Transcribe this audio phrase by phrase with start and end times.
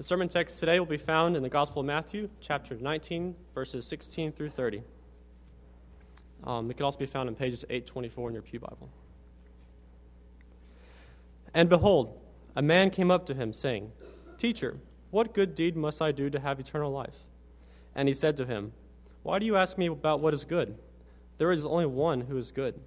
[0.00, 3.86] The sermon text today will be found in the Gospel of Matthew, chapter 19, verses
[3.86, 4.82] 16 through 30.
[6.42, 8.88] Um, it can also be found in pages 824 in your Pew Bible.
[11.52, 12.18] And behold,
[12.56, 13.92] a man came up to him, saying,
[14.38, 14.78] Teacher,
[15.10, 17.26] what good deed must I do to have eternal life?
[17.94, 18.72] And he said to him,
[19.22, 20.78] Why do you ask me about what is good?
[21.36, 22.80] There is only one who is good.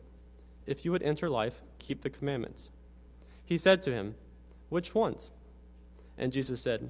[0.66, 2.72] If you would enter life, keep the commandments.
[3.46, 4.16] He said to him,
[4.70, 5.30] Which ones?
[6.18, 6.90] And Jesus said,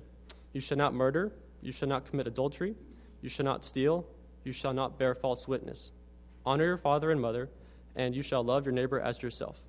[0.54, 1.34] you shall not murder.
[1.62, 2.76] You shall not commit adultery.
[3.22, 4.06] You shall not steal.
[4.44, 5.92] You shall not bear false witness.
[6.46, 7.50] Honor your father and mother,
[7.96, 9.66] and you shall love your neighbor as yourself.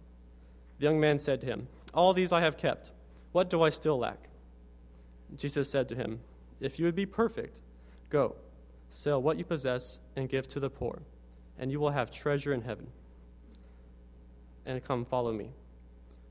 [0.79, 2.91] The young man said to him, All these I have kept.
[3.33, 4.29] What do I still lack?
[5.37, 6.21] Jesus said to him,
[6.61, 7.63] If you would be perfect,
[8.11, 8.37] go,
[8.89, 11.03] sell what you possess, and give to the poor,
[11.59, 12.89] and you will have treasure in heaven.
[14.67, 15.51] And come, follow me.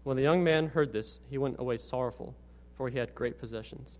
[0.03, 2.35] When the young man heard this, he went away sorrowful,
[2.75, 3.99] for he had great possessions.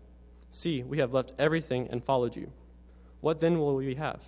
[0.51, 2.51] See, we have left everything and followed you.
[3.21, 4.21] What then will we have?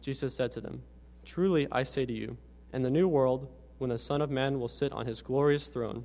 [0.00, 0.82] Jesus said to them,
[1.24, 2.38] Truly I say to you,
[2.72, 6.04] in the new world, when the Son of Man will sit on his glorious throne,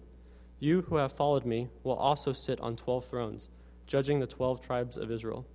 [0.59, 3.49] you who have followed me will also sit on twelve thrones,
[3.87, 5.45] judging the twelve tribes of Israel.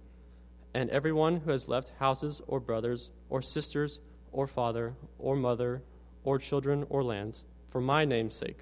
[0.75, 4.00] And everyone who has left houses or brothers or sisters
[4.32, 5.82] or father or mother
[6.25, 8.58] or children or lands, for my name's sake,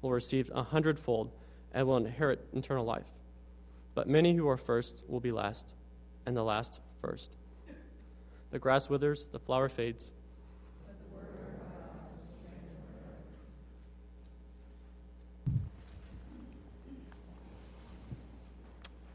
[0.00, 1.30] will receive a hundredfold
[1.72, 3.06] and will inherit eternal life.
[3.94, 5.74] But many who are first will be last,
[6.26, 7.36] and the last first.
[8.50, 10.12] The grass withers, the flower fades.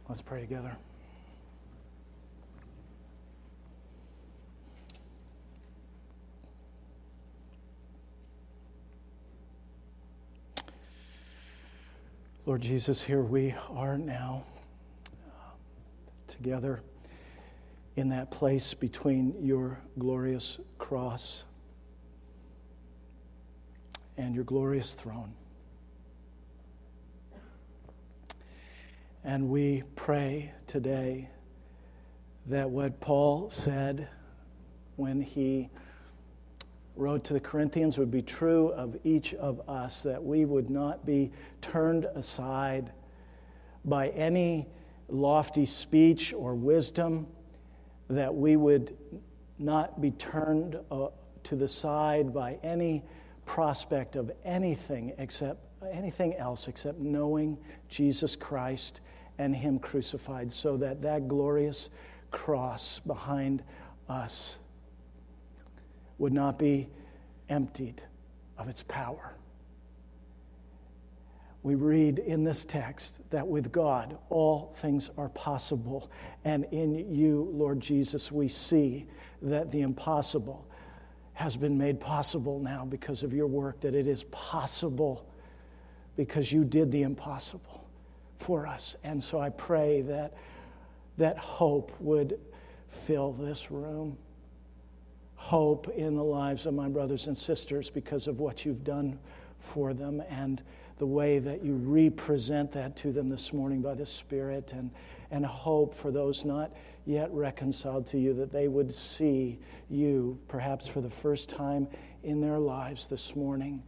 [0.07, 0.77] Let's pray together.
[12.45, 14.45] Lord Jesus, here we are now
[16.37, 16.81] together
[17.95, 21.43] in that place between your glorious cross
[24.17, 25.33] and your glorious throne.
[29.23, 31.29] And we pray today
[32.45, 34.07] that what Paul said
[34.95, 35.69] when he
[36.95, 41.05] wrote to the Corinthians would be true of each of us, that we would not
[41.05, 41.31] be
[41.61, 42.91] turned aside
[43.85, 44.67] by any
[45.09, 47.27] lofty speech or wisdom,
[48.09, 48.95] that we would
[49.59, 51.07] not be turned uh,
[51.43, 53.03] to the side by any
[53.45, 55.59] prospect of anything except
[55.91, 57.57] anything else except knowing
[57.87, 59.01] Jesus Christ
[59.37, 61.89] and him crucified so that that glorious
[62.31, 63.63] cross behind
[64.09, 64.59] us
[66.17, 66.89] would not be
[67.49, 68.01] emptied
[68.57, 69.36] of its power
[71.67, 76.09] we read in this text that with God all things are possible.
[76.45, 79.05] And in you, Lord Jesus, we see
[79.41, 80.65] that the impossible
[81.33, 85.27] has been made possible now because of your work, that it is possible
[86.15, 87.85] because you did the impossible
[88.39, 88.95] for us.
[89.03, 90.35] And so I pray that
[91.17, 92.39] that hope would
[92.87, 94.17] fill this room.
[95.35, 99.19] Hope in the lives of my brothers and sisters because of what you've done
[99.59, 100.61] for them and
[100.97, 104.89] the way that you represent that to them this morning by the Spirit and,
[105.31, 106.71] and hope for those not
[107.05, 109.59] yet reconciled to you that they would see
[109.89, 111.87] you perhaps for the first time
[112.23, 113.81] in their lives this morning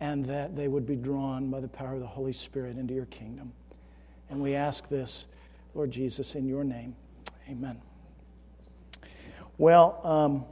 [0.00, 3.06] and that they would be drawn by the power of the Holy Spirit into your
[3.06, 3.52] kingdom.
[4.28, 5.26] And we ask this,
[5.74, 6.94] Lord Jesus, in your name.
[7.48, 7.80] Amen.
[9.56, 10.44] Well, um,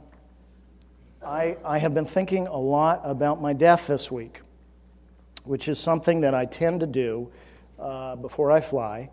[1.23, 4.41] I, I have been thinking a lot about my death this week
[5.45, 7.31] which is something that I tend to do
[7.79, 9.09] uh, before I fly.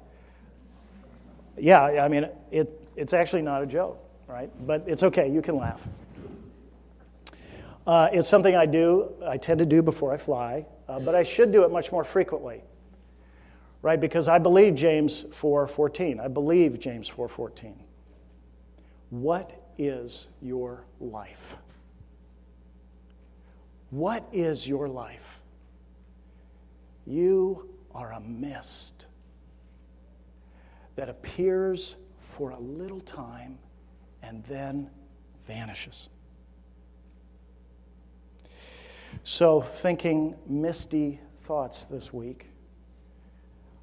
[1.59, 4.51] Yeah, I mean, it, it's actually not a joke, right?
[4.67, 5.81] But it's okay, you can laugh.
[7.87, 11.23] Uh, it's something I do, I tend to do before I fly, uh, but I
[11.23, 12.63] should do it much more frequently,
[13.83, 14.01] right?
[14.01, 16.21] Because I believe James 4.14.
[16.21, 17.75] I believe James 4.14.
[19.11, 21.59] What is your life?
[23.91, 25.42] What is your life?
[27.07, 29.07] You are a mist
[30.97, 33.59] that appears for a little time
[34.23, 34.91] and then
[35.47, 36.09] vanishes.
[39.25, 42.49] So, thinking misty thoughts this week,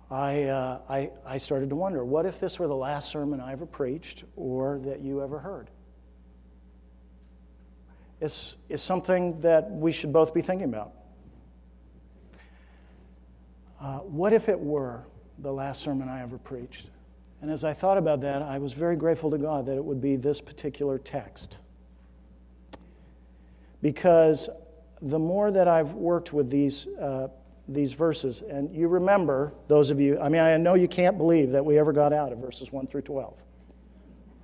[0.10, 3.52] I, uh, I, I started to wonder what if this were the last sermon I
[3.52, 5.70] ever preached or that you ever heard?
[8.20, 10.94] It's, it's something that we should both be thinking about.
[13.82, 15.04] Uh, what if it were
[15.40, 16.88] the last sermon I ever preached?
[17.42, 20.02] And as I thought about that, I was very grateful to God that it would
[20.02, 21.58] be this particular text.
[23.82, 24.50] Because
[25.02, 27.30] the more that I've worked with these, uh,
[27.70, 31.52] these verses, and you remember, those of you, I mean, I know you can't believe
[31.52, 33.42] that we ever got out of verses 1 through 12,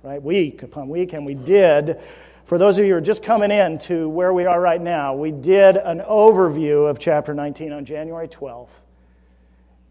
[0.02, 0.22] right?
[0.22, 2.00] Week upon week, and we did.
[2.46, 5.14] For those of you who are just coming in to where we are right now,
[5.14, 8.68] we did an overview of chapter 19 on January 12th.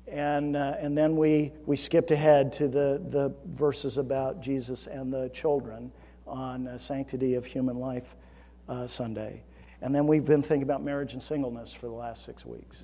[0.07, 5.12] And, uh, and then we, we skipped ahead to the, the verses about Jesus and
[5.12, 5.92] the children
[6.28, 8.16] on uh, Sanctity of Human Life
[8.69, 9.44] uh, Sunday.
[9.81, 12.84] And then we've been thinking about marriage and singleness for the last six weeks.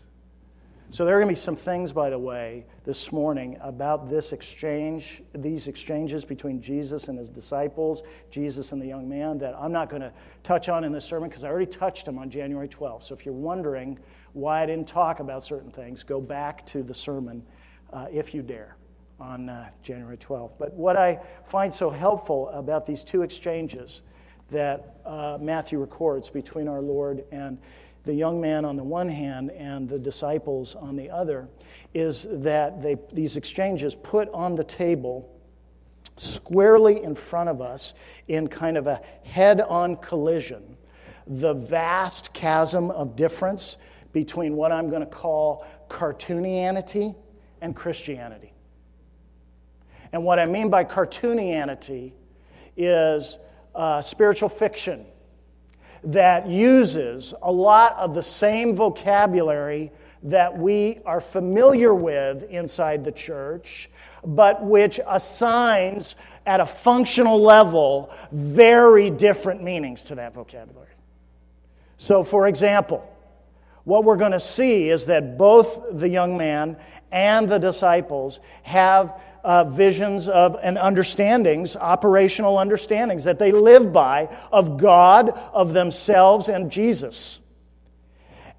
[0.94, 4.34] So there are going to be some things, by the way, this morning about this
[4.34, 9.72] exchange, these exchanges between Jesus and his disciples, Jesus and the young man, that I'm
[9.72, 10.12] not going to
[10.44, 13.04] touch on in this sermon because I already touched them on January 12th.
[13.04, 14.00] So if you're wondering
[14.34, 17.42] why I didn't talk about certain things, go back to the sermon
[17.94, 18.76] uh, if you dare
[19.18, 20.52] on uh, January 12th.
[20.60, 24.02] But what I find so helpful about these two exchanges
[24.50, 27.58] that uh, Matthew records between our Lord and
[28.04, 31.48] the young man on the one hand and the disciples on the other
[31.94, 35.30] is that they, these exchanges put on the table
[36.18, 37.94] squarely in front of us
[38.28, 40.78] in kind of a head on collision
[41.28, 43.78] the vast chasm of difference
[44.12, 47.16] between what I'm going to call cartoonianity
[47.62, 48.54] and Christianity.
[50.12, 52.12] And what I mean by cartoonianity
[52.76, 53.38] is
[53.74, 55.06] uh, spiritual fiction
[56.04, 59.92] that uses a lot of the same vocabulary
[60.24, 63.90] that we are familiar with inside the church,
[64.24, 66.16] but which assigns
[66.46, 70.88] at a functional level very different meanings to that vocabulary.
[71.98, 73.08] So, for example,
[73.84, 76.78] what we're going to see is that both the young man
[77.12, 84.30] and the disciples have uh, visions of and understandings, operational understandings that they live by
[84.52, 87.40] of God, of themselves, and Jesus.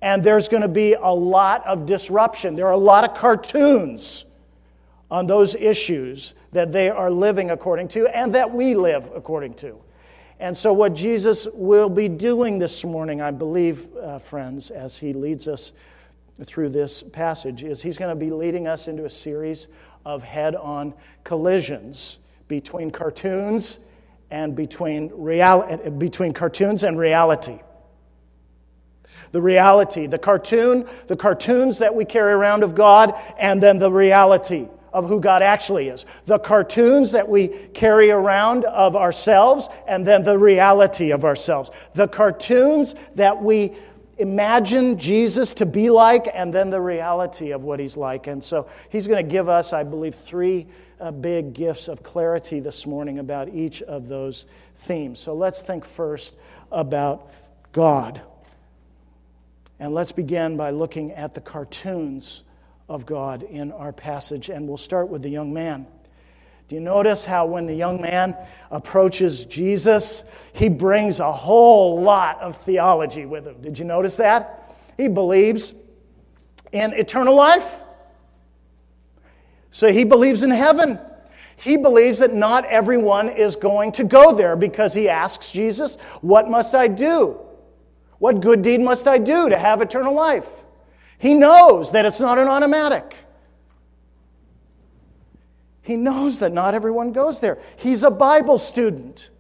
[0.01, 2.57] And there's going to be a lot of disruption.
[2.57, 4.25] There are a lot of cartoons
[5.11, 9.79] on those issues that they are living according to and that we live according to.
[10.41, 15.13] And so, what Jesus will be doing this morning, I believe, uh, friends, as he
[15.13, 15.71] leads us
[16.45, 19.69] through this passage, is he's going to be leading us into a series
[20.05, 20.95] of head on
[21.25, 22.19] collisions
[22.49, 23.81] between cartoons
[24.31, 27.61] and between, real- between cartoons and reality.
[29.33, 33.91] The reality, the cartoon, the cartoons that we carry around of God, and then the
[33.91, 36.05] reality of who God actually is.
[36.27, 41.71] The cartoons that we carry around of ourselves, and then the reality of ourselves.
[41.95, 43.73] The cartoons that we
[44.23, 48.27] imagine Jesus to be like, and then the reality of what he's like.
[48.29, 50.67] And so he's going to give us, I believe, three
[50.99, 55.19] uh, big gifts of clarity this morning about each of those themes.
[55.21, 56.35] So let's think first
[56.71, 57.31] about
[57.73, 58.23] God.
[59.79, 62.45] And let's begin by looking at the cartoons
[62.89, 64.49] of God in our passage.
[64.49, 65.87] And we'll start with the young man.
[66.69, 68.37] Do you notice how when the young man
[68.71, 73.61] approaches Jesus, he brings a whole lot of theology with him?
[73.61, 74.75] Did you notice that?
[74.97, 75.75] He believes
[76.73, 77.81] in eternal life.
[79.71, 80.99] So he believes in heaven.
[81.57, 86.51] He believes that not everyone is going to go there because he asks Jesus, What
[86.51, 87.39] must I do?
[88.19, 90.49] What good deed must I do to have eternal life?
[91.19, 93.17] He knows that it's not an automatic.
[95.83, 97.59] He knows that not everyone goes there.
[97.77, 99.31] He's a Bible student.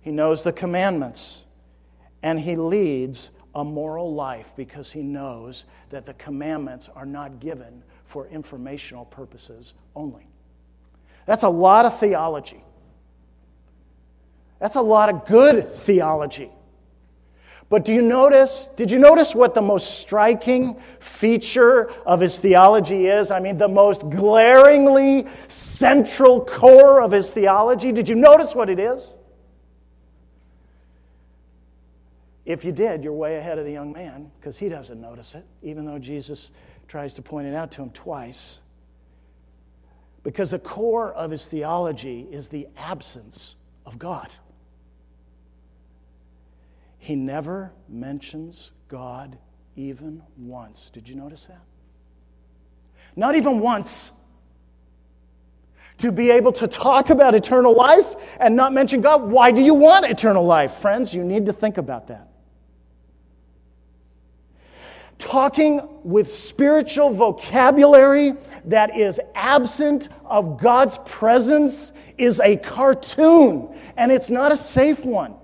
[0.00, 1.46] He knows the commandments.
[2.22, 7.82] And he leads a moral life because he knows that the commandments are not given
[8.04, 10.26] for informational purposes only.
[11.26, 12.62] That's a lot of theology.
[14.58, 16.50] That's a lot of good theology.
[17.72, 23.06] But do you notice, did you notice what the most striking feature of his theology
[23.06, 23.30] is?
[23.30, 27.90] I mean, the most glaringly central core of his theology?
[27.90, 29.16] Did you notice what it is?
[32.44, 35.46] If you did, you're way ahead of the young man because he doesn't notice it,
[35.62, 36.52] even though Jesus
[36.88, 38.60] tries to point it out to him twice.
[40.24, 44.28] Because the core of his theology is the absence of God.
[47.02, 49.36] He never mentions God
[49.74, 50.88] even once.
[50.88, 51.64] Did you notice that?
[53.16, 54.12] Not even once.
[55.98, 59.22] To be able to talk about eternal life and not mention God.
[59.22, 60.74] Why do you want eternal life?
[60.74, 62.28] Friends, you need to think about that.
[65.18, 68.34] Talking with spiritual vocabulary
[68.66, 75.34] that is absent of God's presence is a cartoon, and it's not a safe one.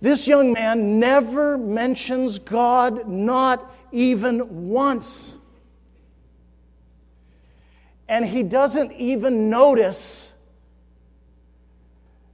[0.00, 5.38] This young man never mentions God, not even once.
[8.08, 10.34] And he doesn't even notice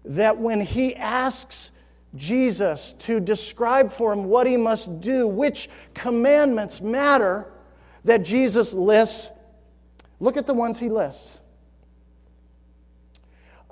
[0.04, 1.72] that when he asks
[2.14, 7.46] Jesus to describe for him what he must do, which commandments matter,
[8.04, 9.30] that Jesus lists.
[10.20, 11.40] Look at the ones he lists.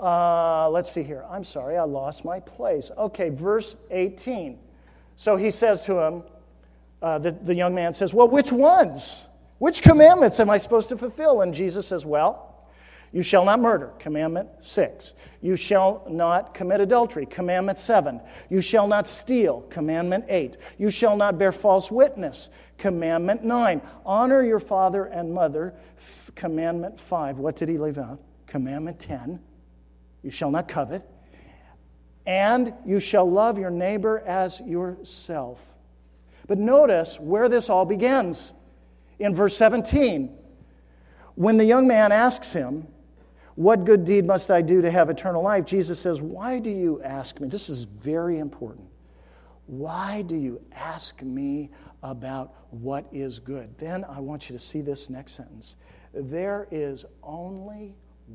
[0.04, 1.24] Uh, let's see here.
[1.30, 2.90] I'm sorry, I lost my place.
[2.98, 4.58] Okay, verse 18.
[5.16, 6.22] So he says to him,
[7.00, 9.28] uh, the, the young man says, Well, which ones?
[9.60, 11.40] Which commandments am I supposed to fulfill?
[11.40, 12.68] And Jesus says, Well,
[13.12, 15.14] you shall not murder, commandment 6.
[15.40, 18.20] You shall not commit adultery, commandment 7.
[18.50, 20.58] You shall not steal, commandment 8.
[20.76, 23.80] You shall not bear false witness, commandment 9.
[24.04, 27.38] Honor your father and mother, f- commandment 5.
[27.38, 28.20] What did he leave out?
[28.46, 29.40] Commandment 10.
[30.24, 31.08] You shall not covet.
[32.26, 35.62] And you shall love your neighbor as yourself.
[36.46, 38.54] But notice where this all begins.
[39.18, 40.34] In verse 17,
[41.34, 42.88] when the young man asks him,
[43.54, 45.66] What good deed must I do to have eternal life?
[45.66, 47.48] Jesus says, Why do you ask me?
[47.48, 48.88] This is very important.
[49.66, 51.70] Why do you ask me
[52.02, 53.76] about what is good?
[53.78, 55.76] Then I want you to see this next sentence.
[56.12, 57.94] There is only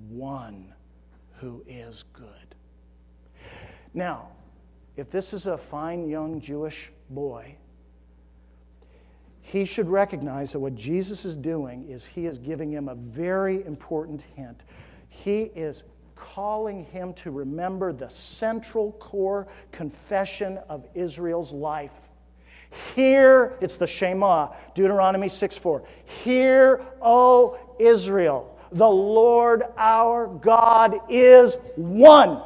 [0.10, 0.74] one
[1.40, 2.56] who is good.
[3.94, 4.30] Now,
[4.98, 7.56] if this is a fine young Jewish boy,
[9.42, 13.66] he should recognize that what Jesus is doing is he is giving him a very
[13.66, 14.64] important hint.
[15.08, 15.84] He is
[16.16, 21.94] calling him to remember the central core confession of Israel's life.
[22.96, 25.84] Hear, it's the Shema, Deuteronomy 6 4.
[26.24, 32.42] Hear, O Israel, the Lord our God is one.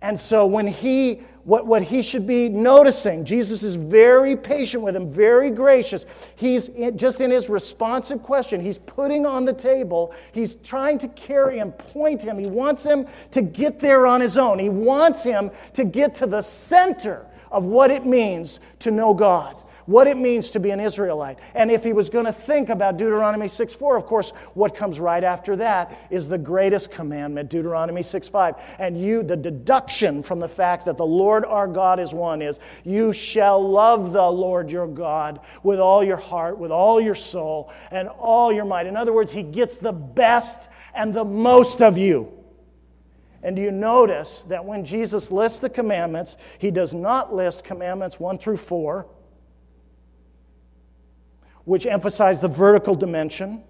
[0.00, 3.24] And so when he what, what he should be noticing.
[3.24, 6.04] Jesus is very patient with him, very gracious.
[6.36, 11.08] He's in, just in his responsive question, he's putting on the table, he's trying to
[11.08, 12.38] carry him, point him.
[12.38, 14.58] He wants him to get there on his own.
[14.58, 19.56] He wants him to get to the center of what it means to know God
[19.88, 21.38] what it means to be an Israelite.
[21.54, 25.00] And if he was going to think about Deuteronomy 6 4, of course, what comes
[25.00, 28.56] right after that is the greatest commandment, Deuteronomy 6 5.
[28.78, 32.60] And you, the deduction from the fact that the Lord our God is one is
[32.84, 37.72] you shall love the Lord your God with all your heart, with all your soul,
[37.90, 38.86] and all your might.
[38.86, 42.30] In other words, he gets the best and the most of you.
[43.42, 48.20] And do you notice that when Jesus lists the commandments, he does not list commandments
[48.20, 49.06] 1 through 4
[51.68, 53.62] which emphasize the vertical dimension.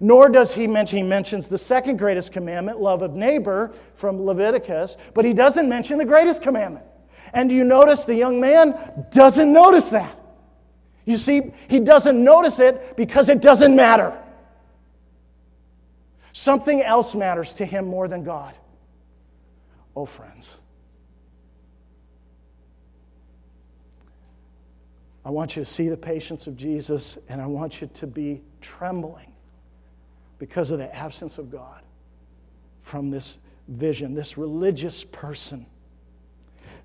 [0.00, 4.96] Nor does he mention, he mentions the second greatest commandment, love of neighbor, from Leviticus,
[5.12, 6.86] but he doesn't mention the greatest commandment.
[7.34, 10.18] And do you notice the young man doesn't notice that?
[11.04, 14.18] You see, he doesn't notice it because it doesn't matter.
[16.32, 18.54] Something else matters to him more than God.
[19.94, 20.56] Oh, friends.
[25.24, 28.42] I want you to see the patience of Jesus, and I want you to be
[28.60, 29.32] trembling
[30.38, 31.82] because of the absence of God
[32.80, 33.38] from this
[33.68, 35.64] vision, this religious person,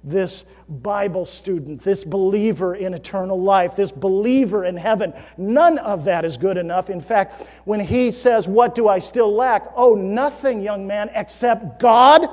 [0.03, 5.11] this Bible student, this believer in eternal life, this believer in heaven.
[5.37, 6.91] None of that is good enough.
[6.91, 9.71] In fact, when he says, What do I still lack?
[9.75, 12.29] Oh, nothing, young man, except God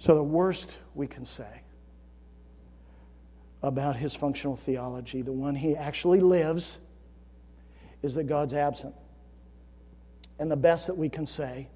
[0.00, 1.60] So, the worst we can say
[3.62, 6.78] about his functional theology, the one he actually lives,
[8.02, 8.94] is that God's absent.
[10.38, 11.68] And the best that we can say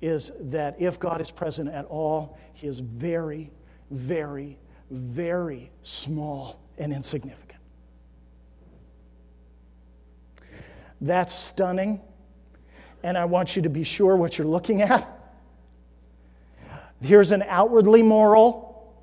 [0.00, 3.50] is that if God is present at all, he is very,
[3.90, 4.56] very,
[4.90, 7.60] very small and insignificant.
[11.02, 12.00] That's stunning.
[13.02, 15.23] And I want you to be sure what you're looking at.
[17.04, 18.94] Here's an outwardly moral,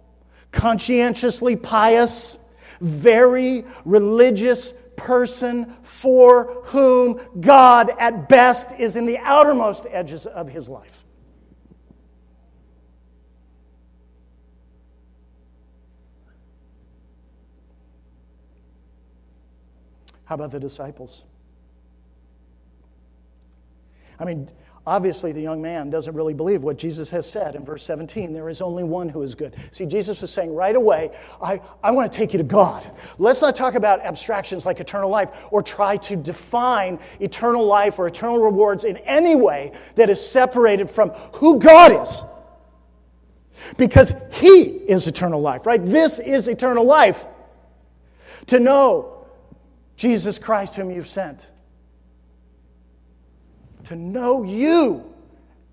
[0.51, 2.36] conscientiously pious,
[2.79, 10.67] very religious person for whom God, at best, is in the outermost edges of his
[10.67, 11.03] life.
[20.25, 21.24] How about the disciples?
[24.20, 24.50] I mean,
[24.88, 28.33] Obviously, the young man doesn't really believe what Jesus has said in verse 17.
[28.33, 29.55] There is only one who is good.
[29.69, 32.89] See, Jesus was saying right away, I, I want to take you to God.
[33.19, 38.07] Let's not talk about abstractions like eternal life or try to define eternal life or
[38.07, 42.23] eternal rewards in any way that is separated from who God is.
[43.77, 45.85] Because He is eternal life, right?
[45.85, 47.27] This is eternal life.
[48.47, 49.27] To know
[49.95, 51.50] Jesus Christ, whom you've sent
[53.91, 55.05] to know you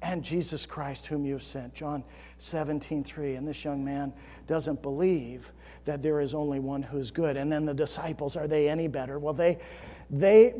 [0.02, 1.74] and Jesus Christ, whom you have sent.
[1.74, 2.04] John
[2.38, 3.36] 17, 3.
[3.36, 4.12] And this young man
[4.46, 5.50] doesn't believe
[5.84, 7.36] that there is only one who's good.
[7.36, 9.18] And then the disciples, are they any better?
[9.18, 9.58] Well, they,
[10.10, 10.54] they,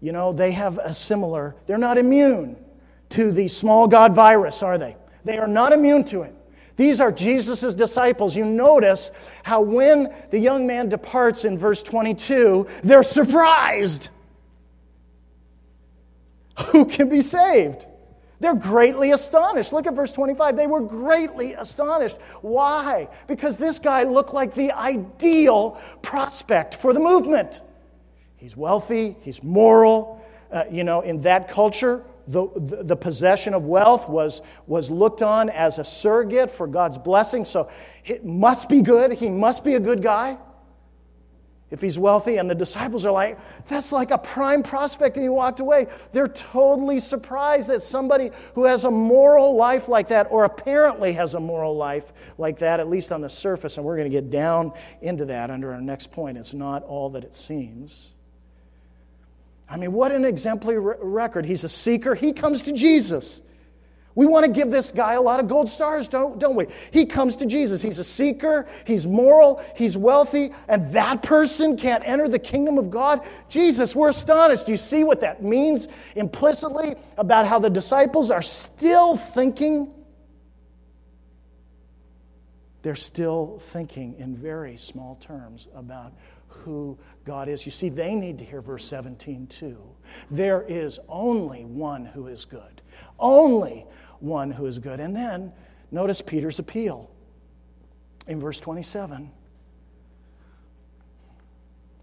[0.00, 2.56] you know, they have a similar, they're not immune
[3.10, 4.96] to the small God virus, are they?
[5.24, 6.34] They are not immune to it.
[6.76, 8.34] These are Jesus' disciples.
[8.34, 9.10] You notice
[9.42, 14.08] how when the young man departs in verse 22, they're surprised
[16.66, 17.86] who can be saved?
[18.40, 19.72] They're greatly astonished.
[19.72, 20.56] Look at verse 25.
[20.56, 22.16] They were greatly astonished.
[22.40, 23.08] Why?
[23.26, 27.60] Because this guy looked like the ideal prospect for the movement.
[28.36, 30.24] He's wealthy, he's moral.
[30.50, 35.22] Uh, you know, in that culture, the, the, the, possession of wealth was, was looked
[35.22, 37.44] on as a surrogate for God's blessing.
[37.44, 37.68] So
[38.04, 39.12] it must be good.
[39.12, 40.38] He must be a good guy
[41.70, 42.36] if he's wealthy.
[42.38, 45.16] And the disciples are like, that's like a prime prospect.
[45.16, 45.86] And he walked away.
[46.12, 51.34] They're totally surprised that somebody who has a moral life like that, or apparently has
[51.34, 54.30] a moral life like that, at least on the surface, and we're going to get
[54.30, 56.36] down into that under our next point.
[56.36, 58.12] It's not all that it seems.
[59.68, 61.46] I mean, what an exemplary record.
[61.46, 63.40] He's a seeker, he comes to Jesus.
[64.14, 66.66] We want to give this guy a lot of gold stars, don't, don't we?
[66.90, 67.80] He comes to Jesus.
[67.80, 72.90] He's a seeker, he's moral, he's wealthy, and that person can't enter the kingdom of
[72.90, 73.24] God.
[73.48, 74.68] Jesus, we're astonished.
[74.68, 79.92] You see what that means implicitly about how the disciples are still thinking?
[82.82, 86.14] They're still thinking in very small terms about
[86.48, 87.64] who God is.
[87.64, 89.78] You see, they need to hear verse 17 too.
[90.30, 92.82] There is only one who is good.
[93.18, 93.86] Only
[94.20, 95.00] one who is good.
[95.00, 95.52] And then
[95.90, 97.10] notice Peter's appeal
[98.26, 99.30] in verse 27.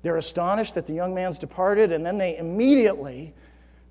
[0.04, 3.34] They're astonished that the young man's departed, and then they immediately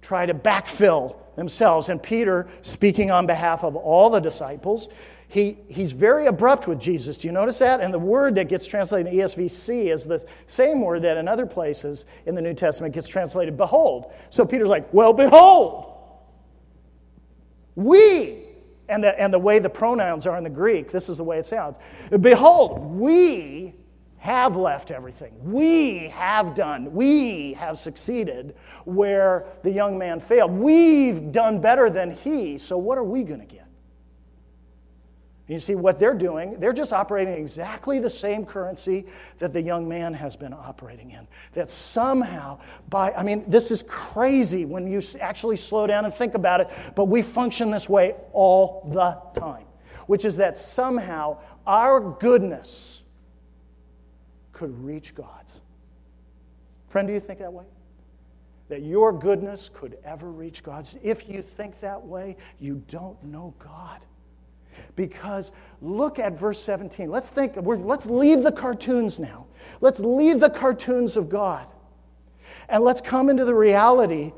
[0.02, 1.88] try to backfill themselves.
[1.88, 4.88] And Peter, speaking on behalf of all the disciples,
[5.28, 7.18] he, he's very abrupt with Jesus.
[7.18, 7.80] Do you notice that?
[7.80, 11.26] And the word that gets translated in the ESV is the same word that in
[11.26, 14.12] other places in the New Testament gets translated behold.
[14.30, 15.95] So Peter's like, well, behold.
[17.76, 18.42] We,
[18.88, 21.38] and the, and the way the pronouns are in the Greek, this is the way
[21.38, 21.76] it sounds.
[22.20, 23.74] Behold, we
[24.18, 25.32] have left everything.
[25.42, 30.50] We have done, we have succeeded where the young man failed.
[30.50, 33.65] We've done better than he, so what are we going to get?
[35.48, 36.58] You see what they're doing?
[36.58, 39.06] They're just operating exactly the same currency
[39.38, 41.28] that the young man has been operating in.
[41.52, 46.34] That somehow, by, I mean, this is crazy when you actually slow down and think
[46.34, 49.66] about it, but we function this way all the time,
[50.08, 53.02] which is that somehow our goodness
[54.52, 55.60] could reach God's.
[56.88, 57.66] Friend, do you think that way?
[58.68, 60.96] That your goodness could ever reach God's?
[61.04, 64.00] If you think that way, you don't know God.
[64.94, 67.10] Because look at verse 17.
[67.10, 69.46] Let's think, let's leave the cartoons now.
[69.80, 71.66] Let's leave the cartoons of God.
[72.68, 74.32] And let's come into the reality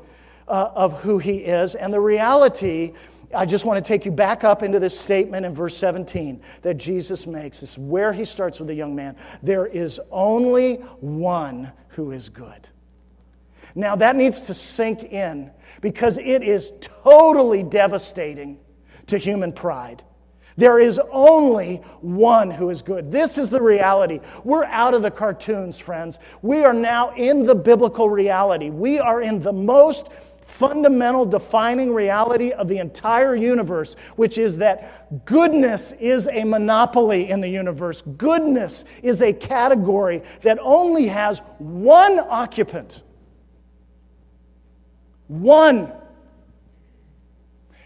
[0.47, 1.75] uh, of who He is.
[1.75, 2.93] And the reality,
[3.33, 6.75] I just want to take you back up into this statement in verse 17 that
[6.75, 7.61] Jesus makes.
[7.61, 9.15] This is where He starts with the young man.
[9.41, 12.67] There is only one who is good.
[13.75, 18.59] Now, that needs to sink in because it is totally devastating
[19.07, 20.03] to human pride.
[20.59, 23.13] There is only one who is good.
[23.13, 24.19] This is the reality.
[24.43, 26.19] We're out of the cartoons, friends.
[26.41, 28.69] We are now in the biblical reality.
[28.69, 30.09] We are in the most
[30.41, 37.39] fundamental defining reality of the entire universe, which is that goodness is a monopoly in
[37.39, 38.01] the universe.
[38.17, 43.01] Goodness is a category that only has one occupant.
[45.27, 45.93] One.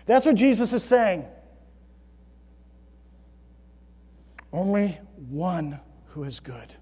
[0.08, 1.28] That's what Jesus is saying.
[4.54, 6.74] Only one who is good.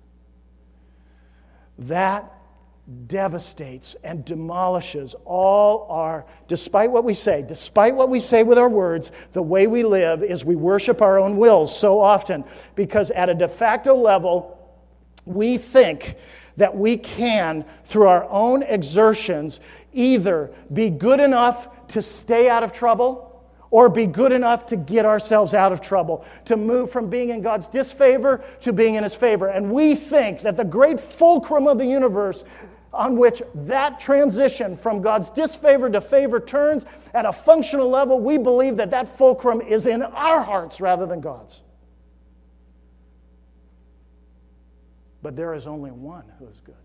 [1.79, 2.31] That
[3.07, 8.67] devastates and demolishes all our, despite what we say, despite what we say with our
[8.67, 12.43] words, the way we live is we worship our own wills so often
[12.75, 14.57] because at a de facto level,
[15.25, 16.15] we think
[16.57, 19.62] that we can, through our own exertions,
[19.93, 23.31] either be good enough to stay out of trouble
[23.71, 27.41] or be good enough to get ourselves out of trouble, to move from being in
[27.41, 29.47] God's disfavor to being in His favor.
[29.47, 32.43] And we think that the great fulcrum of the universe
[32.93, 38.38] on which that transition from God's disfavor to favor turns at a functional level, we
[38.38, 41.62] believe that that fulcrum is in our hearts rather than God's.
[45.21, 46.75] But there is only one who is good.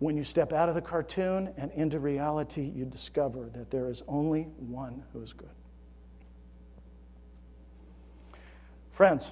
[0.00, 4.02] When you step out of the cartoon and into reality, you discover that there is
[4.08, 5.50] only one who is good.
[8.92, 9.30] Friends,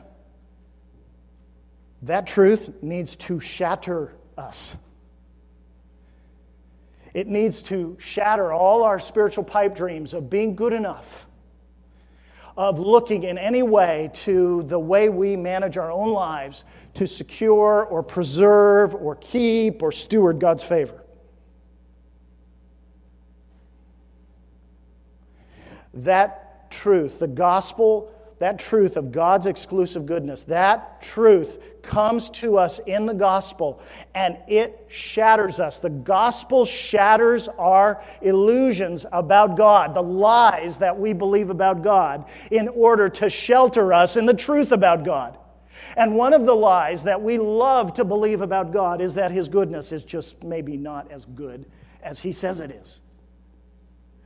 [2.02, 4.76] that truth needs to shatter us.
[7.14, 11.26] It needs to shatter all our spiritual pipe dreams of being good enough,
[12.58, 16.64] of looking in any way to the way we manage our own lives
[16.98, 21.04] to secure or preserve or keep or steward God's favor.
[25.94, 32.78] That truth, the gospel that truth of God's exclusive goodness, that truth comes to us
[32.80, 33.80] in the gospel
[34.14, 35.80] and it shatters us.
[35.80, 42.68] The gospel shatters our illusions about God, the lies that we believe about God, in
[42.68, 45.36] order to shelter us in the truth about God.
[45.96, 49.48] And one of the lies that we love to believe about God is that His
[49.48, 51.64] goodness is just maybe not as good
[52.02, 53.00] as He says it is.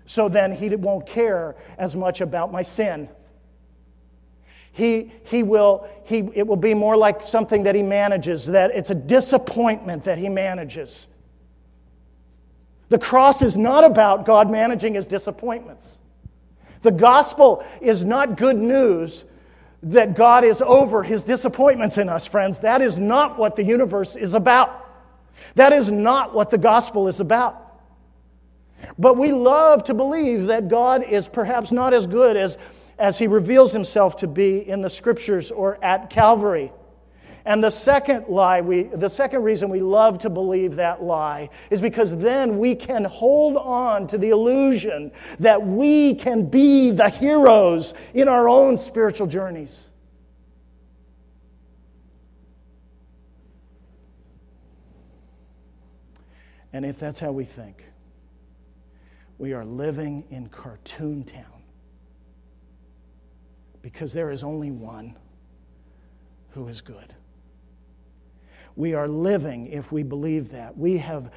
[0.06, 3.08] So then He won't care as much about my sin
[4.72, 8.90] he, he will, he, it will be more like something that he manages, that it's
[8.90, 11.08] a disappointment that he manages.
[12.88, 15.98] The cross is not about God managing his disappointments.
[16.80, 19.24] The gospel is not good news
[19.84, 22.60] that God is over his disappointments in us, friends.
[22.60, 24.88] That is not what the universe is about.
[25.56, 27.58] That is not what the gospel is about.
[28.98, 32.58] But we love to believe that God is perhaps not as good as
[32.98, 36.72] as he reveals himself to be in the scriptures or at Calvary.
[37.44, 41.80] And the second lie, we, the second reason we love to believe that lie is
[41.80, 47.94] because then we can hold on to the illusion that we can be the heroes
[48.14, 49.88] in our own spiritual journeys.
[56.72, 57.84] And if that's how we think,
[59.38, 61.64] we are living in cartoon town
[63.82, 65.16] because there is only one
[66.50, 67.12] who is good.
[68.76, 70.76] We are living if we believe that.
[70.76, 71.30] We have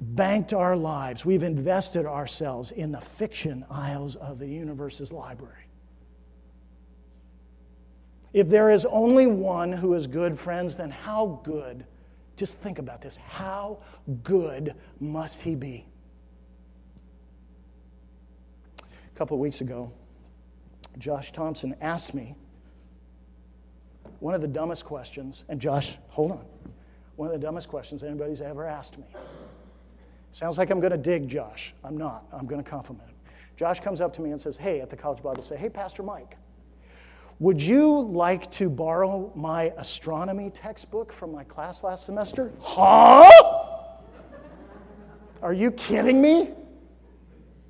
[0.00, 5.66] banked our lives, we've invested ourselves in the fiction aisles of the universe's library.
[8.34, 11.86] If there is only one who is good, friends, then how good,
[12.36, 13.78] just think about this, how
[14.22, 15.86] good must he be?
[18.82, 19.90] A couple of weeks ago,
[20.98, 22.34] Josh Thompson asked me
[24.20, 26.44] one of the dumbest questions, and Josh, hold on,
[27.16, 29.06] one of the dumbest questions anybody's ever asked me.
[30.32, 31.74] Sounds like I'm going to dig Josh.
[31.82, 32.24] I'm not.
[32.32, 33.16] I'm going to compliment him.
[33.56, 36.02] Josh comes up to me and says, Hey, at the college Bible, say, Hey, Pastor
[36.02, 36.36] Mike,
[37.38, 42.52] would you like to borrow my astronomy textbook from my class last semester?
[42.60, 43.30] Huh?
[45.42, 46.50] Are you kidding me?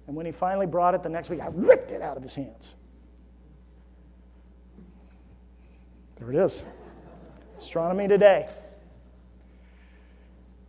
[0.06, 2.34] And when he finally brought it the next week, I ripped it out of his
[2.34, 2.74] hands.
[6.16, 6.62] There it is.
[7.58, 8.48] Astronomy Today.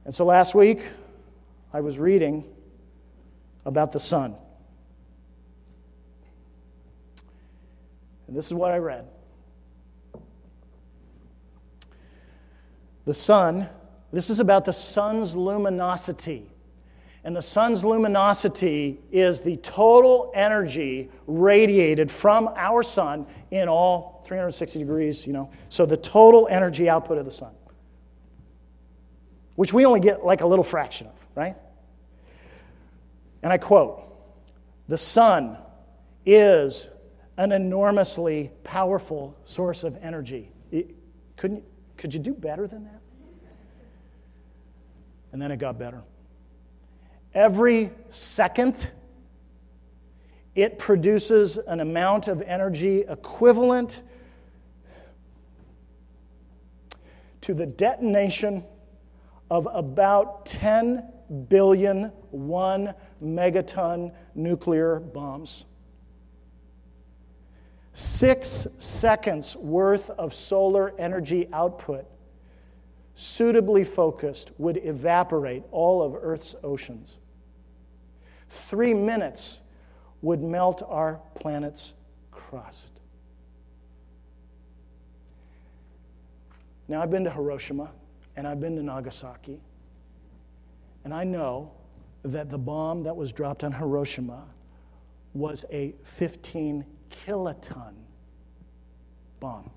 [0.08, 0.84] And so last week,
[1.74, 2.46] I was reading
[3.66, 4.36] about the sun.
[8.28, 9.06] And this is what I read
[13.04, 13.68] The sun,
[14.14, 16.50] this is about the sun's luminosity.
[17.26, 24.80] And the sun's luminosity is the total energy radiated from our sun in all 360
[24.80, 25.50] degrees, you know.
[25.68, 27.52] So the total energy output of the sun,
[29.58, 31.58] which we only get like a little fraction of, right?
[33.42, 34.04] And I quote
[34.88, 35.58] The sun
[36.26, 36.88] is
[37.38, 40.52] an enormously powerful source of energy.
[40.72, 40.96] It,
[41.38, 41.64] couldn't,
[41.98, 43.02] could you do better than that?
[45.32, 46.04] And then it got better.
[47.34, 48.92] Every second,
[50.54, 54.04] it produces an amount of energy equivalent
[57.42, 58.64] to the detonation
[59.50, 61.04] of about 10
[61.50, 65.66] billion one megaton nuclear bombs.
[67.94, 72.06] Six seconds worth of solar energy output,
[73.16, 77.18] suitably focused, would evaporate all of Earth's oceans.
[78.50, 79.62] Three minutes
[80.22, 81.94] would melt our planet's
[82.32, 82.92] crust.
[86.88, 87.90] Now, I've been to Hiroshima
[88.38, 89.60] and I've been to Nagasaki,
[91.04, 91.74] and I know
[92.24, 94.44] that the bomb that was dropped on Hiroshima
[95.34, 97.94] was a 15 kiloton
[99.40, 99.72] bomb,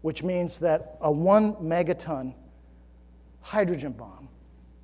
[0.00, 2.34] which means that a one megaton
[3.40, 4.28] hydrogen bomb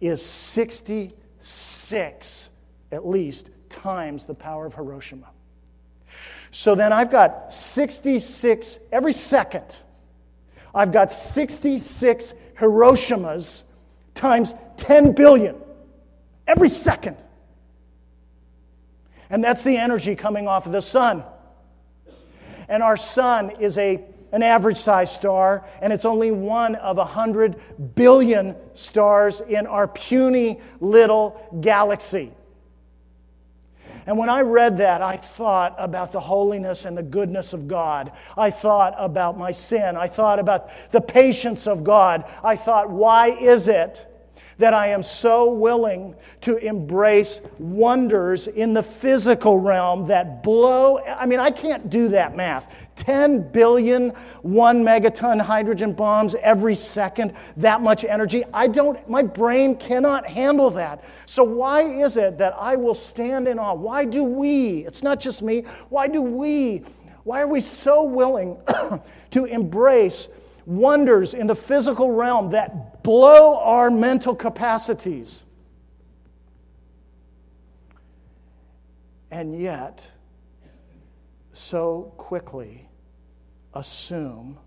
[0.00, 2.48] is 66
[2.90, 5.30] at least times the power of Hiroshima.
[6.50, 9.76] So then I've got 66 every second.
[10.74, 13.64] I've got 66 Hiroshimas
[14.14, 15.56] times 10 billion
[16.46, 17.16] every second.
[19.30, 21.22] And that's the energy coming off of the sun.
[22.68, 27.02] And our sun is a, an average sized star, and it's only one of a
[27.02, 32.32] 100 billion stars in our puny little galaxy.
[34.08, 38.10] And when I read that, I thought about the holiness and the goodness of God.
[38.38, 39.98] I thought about my sin.
[39.98, 42.24] I thought about the patience of God.
[42.42, 44.06] I thought, why is it
[44.56, 50.98] that I am so willing to embrace wonders in the physical realm that blow.
[50.98, 52.66] I mean, I can't do that math.
[52.98, 54.10] 10 billion
[54.42, 58.44] one megaton hydrogen bombs every second, that much energy.
[58.52, 61.02] I don't, my brain cannot handle that.
[61.26, 63.74] So, why is it that I will stand in awe?
[63.74, 66.82] Why do we, it's not just me, why do we,
[67.24, 68.56] why are we so willing
[69.30, 70.28] to embrace
[70.68, 75.44] wonders in the physical realm that blow our mental capacities.
[79.30, 80.10] And yet,
[81.52, 82.87] so quickly
[83.74, 84.58] assume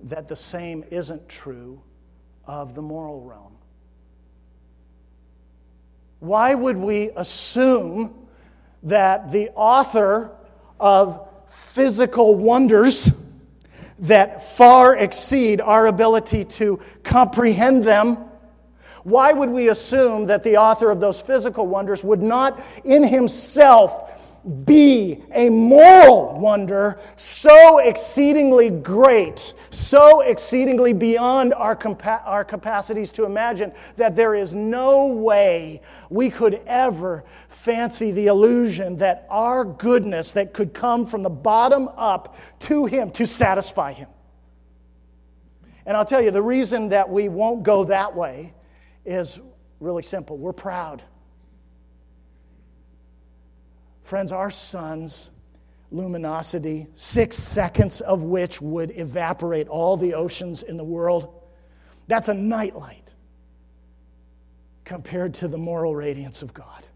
[0.00, 1.80] that the same isn't true
[2.44, 3.56] of the moral realm.
[6.20, 8.14] Why would we assume
[8.84, 10.30] that the author
[10.78, 13.10] of physical wonders
[14.00, 18.16] that far exceed our ability to comprehend them.
[19.02, 24.10] Why would we assume that the author of those physical wonders would not in himself
[24.64, 33.24] be a moral wonder so exceedingly great, so exceedingly beyond our, compa- our capacities to
[33.24, 40.32] imagine that there is no way we could ever fancy the illusion that our goodness
[40.32, 44.08] that could come from the bottom up to Him to satisfy Him.
[45.84, 48.54] And I'll tell you, the reason that we won't go that way
[49.04, 49.40] is
[49.80, 50.36] really simple.
[50.36, 51.02] We're proud.
[54.08, 55.28] Friends, our sun's
[55.92, 61.42] luminosity, six seconds of which would evaporate all the oceans in the world,
[62.06, 63.12] that's a nightlight
[64.86, 66.86] compared to the moral radiance of God.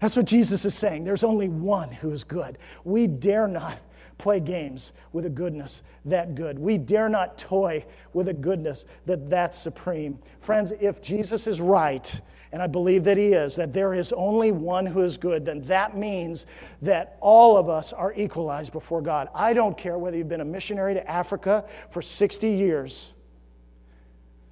[0.00, 1.04] That's what Jesus is saying.
[1.04, 2.58] There's only one who is good.
[2.82, 3.78] We dare not
[4.18, 6.58] play games with a goodness that good.
[6.58, 10.18] We dare not toy with a goodness that that's supreme.
[10.40, 12.20] Friends, if Jesus is right,
[12.52, 15.62] and I believe that He is, that there is only one who is good, then
[15.62, 16.46] that means
[16.82, 19.28] that all of us are equalized before God.
[19.34, 23.12] I don't care whether you've been a missionary to Africa for 60 years.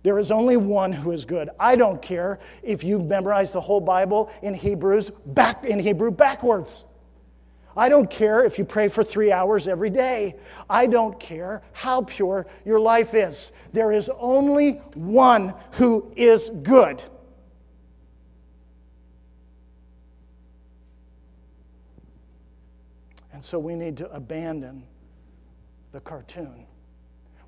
[0.02, 1.50] There is only one who is good.
[1.58, 6.84] I don't care if you memorize the whole Bible in Hebrews back in Hebrew backwards.
[7.76, 10.36] I don't care if you pray for three hours every day.
[10.70, 13.52] I don't care how pure your life is.
[13.72, 17.02] There is only one who is good.
[23.36, 24.82] And so we need to abandon
[25.92, 26.64] the cartoon.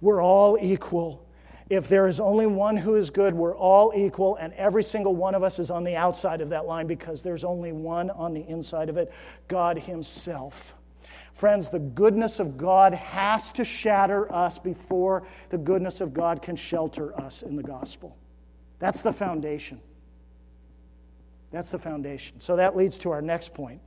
[0.02, 1.26] We're all equal.
[1.70, 5.34] If there is only one who is good, we're all equal, and every single one
[5.34, 8.46] of us is on the outside of that line because there's only one on the
[8.48, 9.10] inside of it
[9.48, 10.74] God Himself.
[11.32, 16.54] Friends, the goodness of God has to shatter us before the goodness of God can
[16.54, 18.14] shelter us in the gospel.
[18.78, 19.80] That's the foundation.
[21.50, 22.40] That's the foundation.
[22.40, 23.80] So that leads to our next point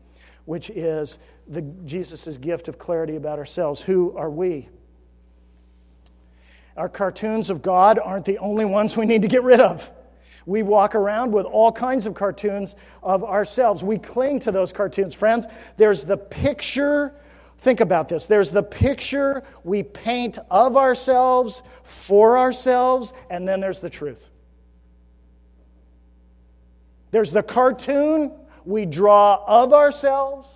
[0.45, 3.82] which is the Jesus' gift of clarity about ourselves.
[3.82, 4.69] Who are we?
[6.77, 9.91] Our cartoons of God aren't the only ones we need to get rid of.
[10.45, 13.84] We walk around with all kinds of cartoons of ourselves.
[13.84, 15.13] We cling to those cartoons.
[15.13, 15.45] Friends,
[15.77, 17.13] there's the picture.
[17.60, 18.25] Think about this.
[18.25, 24.25] There's the picture we paint of ourselves, for ourselves, and then there's the truth.
[27.12, 28.32] There's the cartoon
[28.65, 30.47] we draw of ourselves,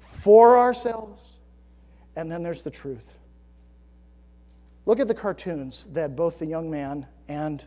[0.00, 1.38] for ourselves,
[2.16, 3.18] and then there's the truth.
[4.86, 7.64] Look at the cartoons that both the young man and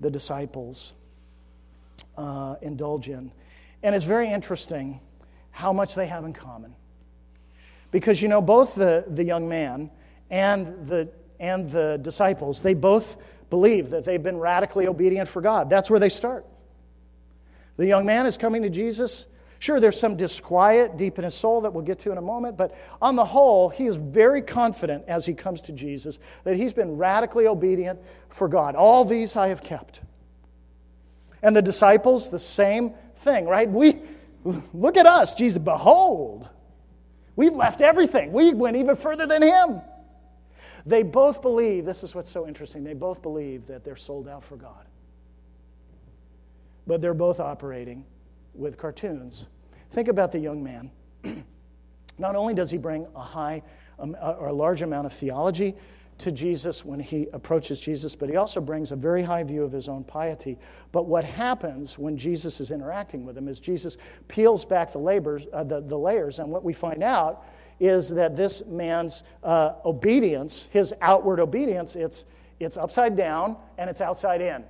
[0.00, 0.92] the disciples
[2.16, 3.32] uh, indulge in.
[3.82, 5.00] And it's very interesting
[5.50, 6.74] how much they have in common.
[7.90, 9.90] Because, you know, both the, the young man
[10.30, 11.08] and the,
[11.40, 13.16] and the disciples, they both
[13.50, 15.68] believe that they've been radically obedient for God.
[15.68, 16.46] That's where they start.
[17.80, 19.26] The young man is coming to Jesus.
[19.58, 22.58] Sure, there's some disquiet deep in his soul that we'll get to in a moment,
[22.58, 26.74] but on the whole, he is very confident as he comes to Jesus that he's
[26.74, 28.74] been radically obedient for God.
[28.74, 30.02] All these I have kept.
[31.42, 33.66] And the disciples, the same thing, right?
[33.66, 34.02] We
[34.74, 36.50] look at us, Jesus, behold,
[37.34, 38.30] we've left everything.
[38.30, 39.80] We went even further than him.
[40.84, 44.44] They both believe, this is what's so interesting, they both believe that they're sold out
[44.44, 44.84] for God
[46.90, 48.04] but they're both operating
[48.52, 49.46] with cartoons.
[49.92, 50.90] Think about the young man.
[52.18, 53.62] Not only does he bring a high
[54.00, 55.76] um, or a large amount of theology
[56.18, 59.70] to Jesus when he approaches Jesus, but he also brings a very high view of
[59.70, 60.58] his own piety.
[60.90, 65.46] But what happens when Jesus is interacting with him is Jesus peels back the, labors,
[65.52, 67.44] uh, the, the layers, and what we find out
[67.78, 72.24] is that this man's uh, obedience, his outward obedience, it's,
[72.58, 74.64] it's upside down and it's outside in.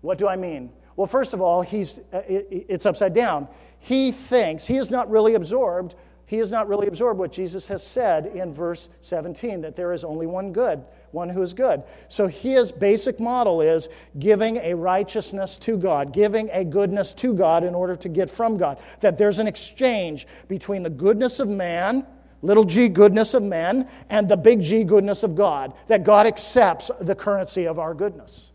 [0.00, 0.70] What do I mean?
[0.96, 3.48] Well, first of all, he's, uh, it's upside down.
[3.78, 5.94] He thinks, he is not really absorbed,
[6.30, 10.04] he is not really absorbed what Jesus has said in verse 17 that there is
[10.04, 11.82] only one good, one who is good.
[12.06, 13.88] So his basic model is
[14.20, 18.58] giving a righteousness to God, giving a goodness to God in order to get from
[18.58, 18.78] God.
[19.00, 22.06] That there's an exchange between the goodness of man,
[22.42, 26.92] little g goodness of men, and the big G goodness of God, that God accepts
[27.00, 28.49] the currency of our goodness.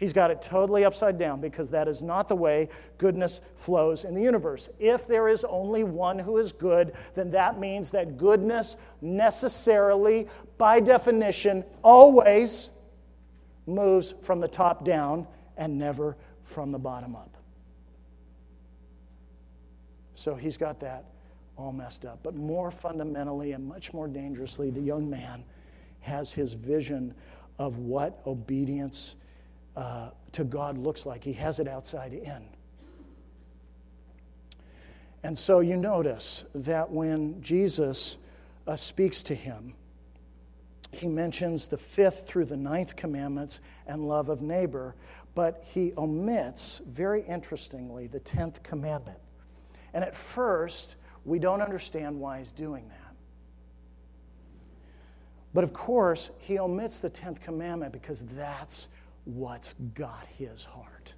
[0.00, 4.14] He's got it totally upside down because that is not the way goodness flows in
[4.14, 4.70] the universe.
[4.78, 10.80] If there is only one who is good, then that means that goodness necessarily, by
[10.80, 12.70] definition, always
[13.66, 15.26] moves from the top down
[15.58, 17.36] and never from the bottom up.
[20.14, 21.04] So he's got that
[21.58, 22.20] all messed up.
[22.22, 25.44] But more fundamentally and much more dangerously, the young man
[26.00, 27.14] has his vision
[27.58, 29.16] of what obedience
[29.76, 31.24] uh, to God looks like.
[31.24, 32.44] He has it outside in.
[35.22, 38.16] And so you notice that when Jesus
[38.66, 39.74] uh, speaks to him,
[40.92, 44.96] he mentions the fifth through the ninth commandments and love of neighbor,
[45.34, 49.18] but he omits, very interestingly, the tenth commandment.
[49.94, 53.14] And at first, we don't understand why he's doing that.
[55.52, 58.88] But of course, he omits the tenth commandment because that's
[59.24, 61.14] what's got his heart.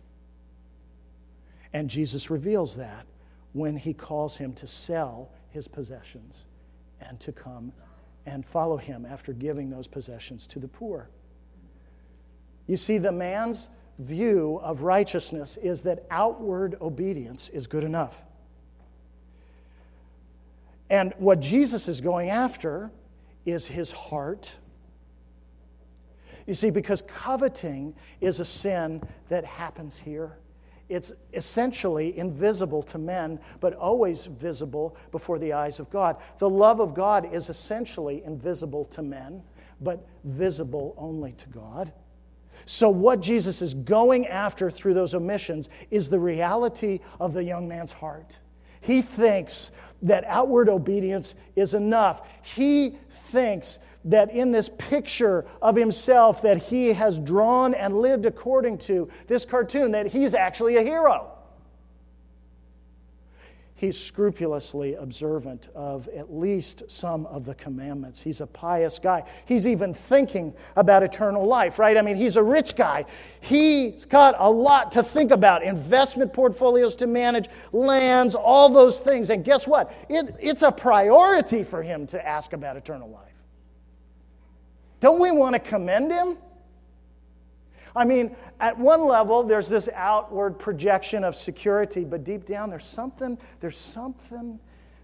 [1.72, 3.06] And Jesus reveals that
[3.52, 6.44] when he calls him to sell his possessions
[7.00, 7.72] and to come
[8.26, 11.08] and follow him after giving those possessions to the poor.
[12.66, 18.22] You see, the man's view of righteousness is that outward obedience is good enough.
[20.88, 22.90] And what Jesus is going after
[23.44, 24.56] is his heart
[26.46, 30.38] you see, because coveting is a sin that happens here.
[30.88, 36.16] It's essentially invisible to men, but always visible before the eyes of God.
[36.38, 39.42] The love of God is essentially invisible to men,
[39.80, 41.92] but visible only to God.
[42.66, 47.66] So, what Jesus is going after through those omissions is the reality of the young
[47.66, 48.38] man's heart.
[48.80, 49.70] He thinks
[50.02, 52.28] that outward obedience is enough.
[52.42, 52.98] He
[53.30, 59.08] thinks that in this picture of himself that he has drawn and lived according to,
[59.26, 61.28] this cartoon, that he's actually a hero.
[63.82, 68.22] He's scrupulously observant of at least some of the commandments.
[68.22, 69.24] He's a pious guy.
[69.44, 71.96] He's even thinking about eternal life, right?
[71.96, 73.06] I mean, he's a rich guy.
[73.40, 79.30] He's got a lot to think about investment portfolios to manage, lands, all those things.
[79.30, 79.92] And guess what?
[80.08, 83.31] It, it's a priority for him to ask about eternal life.
[85.02, 86.38] Don't we want to commend him?
[87.94, 92.86] I mean, at one level, there's this outward projection of security, but deep down, there's
[92.86, 94.60] something, there's something,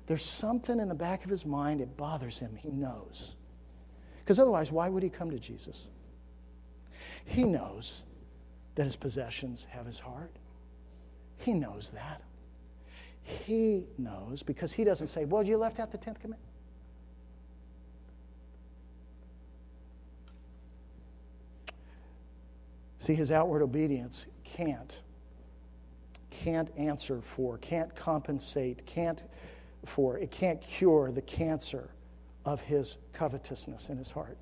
[0.06, 1.80] there's something in the back of his mind.
[1.80, 2.54] It bothers him.
[2.54, 3.34] He knows.
[4.20, 5.88] Because otherwise, why would he come to Jesus?
[7.24, 8.04] He knows
[8.76, 10.30] that his possessions have his heart.
[11.38, 12.22] He knows that.
[13.22, 16.47] He knows because he doesn't say, Well, you left out the 10th commandment.
[23.08, 25.00] See, his outward obedience can't,
[26.28, 29.22] can't answer for, can't compensate, can't
[29.86, 31.88] for, it can't cure the cancer
[32.44, 34.36] of his covetousness in his heart.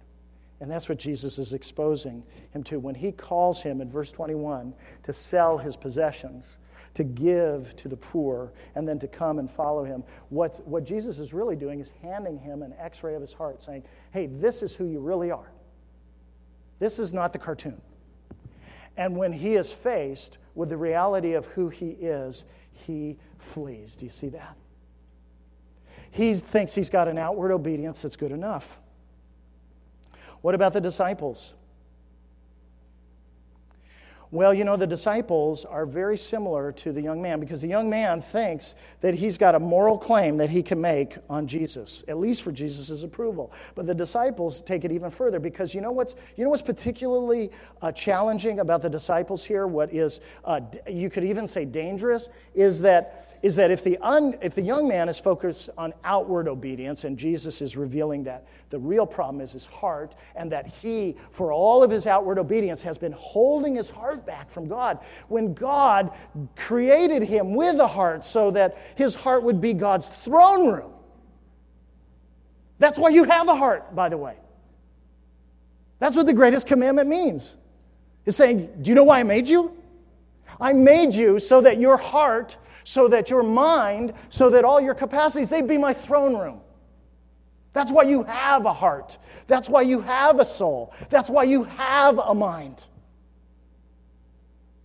[0.58, 2.80] And that's what Jesus is exposing him to.
[2.80, 6.58] When he calls him in verse 21 to sell his possessions,
[6.94, 11.20] to give to the poor, and then to come and follow him, what, what Jesus
[11.20, 14.60] is really doing is handing him an x ray of his heart, saying, Hey, this
[14.60, 15.52] is who you really are.
[16.80, 17.80] This is not the cartoon.
[18.96, 23.96] And when he is faced with the reality of who he is, he flees.
[23.96, 24.56] Do you see that?
[26.10, 28.80] He thinks he's got an outward obedience that's good enough.
[30.40, 31.54] What about the disciples?
[34.32, 37.88] Well, you know, the disciples are very similar to the young man because the young
[37.88, 42.18] man thinks that he's got a moral claim that he can make on Jesus, at
[42.18, 43.52] least for Jesus' approval.
[43.76, 47.50] But the disciples take it even further because you know what's, you know what's particularly
[47.82, 49.68] uh, challenging about the disciples here?
[49.68, 54.36] What is, uh, you could even say dangerous, is that is that if the, un,
[54.40, 58.78] if the young man is focused on outward obedience, and Jesus is revealing that the
[58.78, 62.98] real problem is his heart, and that he, for all of his outward obedience, has
[62.98, 66.10] been holding his heart back from God, when God
[66.56, 70.92] created him with a heart so that his heart would be God's throne room.
[72.78, 74.36] That's why you have a heart, by the way.
[75.98, 77.56] That's what the greatest commandment means.
[78.26, 79.72] It's saying, Do you know why I made you?
[80.60, 82.56] I made you so that your heart
[82.86, 86.60] so that your mind, so that all your capacities, they'd be my throne room.
[87.72, 89.18] That's why you have a heart.
[89.48, 90.94] That's why you have a soul.
[91.10, 92.88] That's why you have a mind.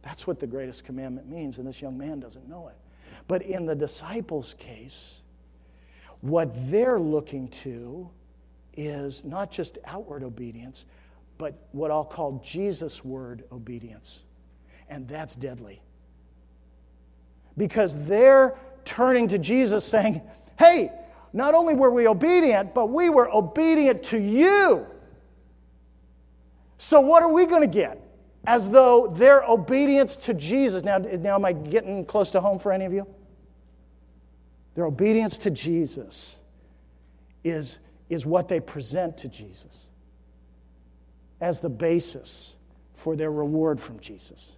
[0.01, 2.75] That's what the greatest commandment means, and this young man doesn't know it.
[3.27, 5.21] But in the disciples' case,
[6.21, 8.09] what they're looking to
[8.75, 10.87] is not just outward obedience,
[11.37, 14.23] but what I'll call Jesus' word obedience.
[14.89, 15.83] And that's deadly
[17.57, 20.21] because they're turning to Jesus saying,
[20.57, 20.91] Hey,
[21.33, 24.85] not only were we obedient, but we were obedient to you.
[26.77, 28.01] So, what are we going to get?
[28.45, 32.71] As though their obedience to Jesus, now, now am I getting close to home for
[32.71, 33.05] any of you?
[34.73, 36.37] Their obedience to Jesus
[37.43, 37.79] is,
[38.09, 39.89] is what they present to Jesus
[41.39, 42.55] as the basis
[42.95, 44.57] for their reward from Jesus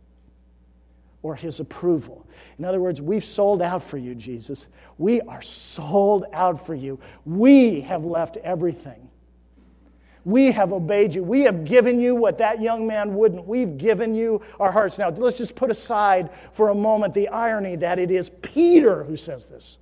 [1.23, 2.27] or his approval.
[2.59, 4.67] In other words, we've sold out for you, Jesus.
[4.97, 6.99] We are sold out for you.
[7.25, 9.09] We have left everything.
[10.25, 11.23] We have obeyed you.
[11.23, 13.45] We have given you what that young man wouldn't.
[13.45, 14.97] We've given you our hearts.
[14.97, 19.17] Now, let's just put aside for a moment the irony that it is Peter who
[19.17, 19.79] says this.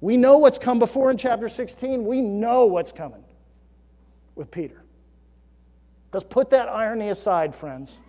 [0.00, 2.04] We know what's come before in chapter 16.
[2.04, 3.24] We know what's coming
[4.36, 4.84] with Peter.
[6.12, 8.00] Let's put that irony aside, friends.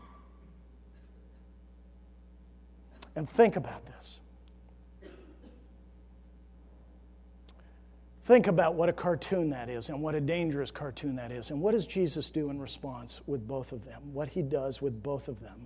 [3.15, 4.19] And think about this.
[8.25, 11.49] Think about what a cartoon that is and what a dangerous cartoon that is.
[11.49, 14.13] And what does Jesus do in response with both of them?
[14.13, 15.65] What he does with both of them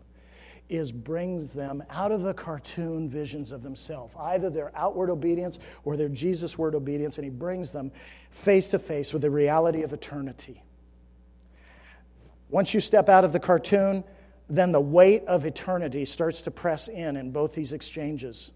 [0.69, 5.97] is brings them out of the cartoon visions of themselves, either their outward obedience or
[5.97, 7.91] their Jesus word obedience, and he brings them
[8.29, 10.63] face to face with the reality of eternity.
[12.49, 14.05] Once you step out of the cartoon,
[14.49, 18.51] then the weight of eternity starts to press in in both these exchanges.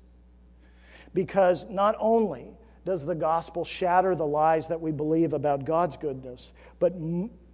[1.14, 2.52] Because not only
[2.86, 6.94] does the gospel shatter the lies that we believe about God's goodness, but,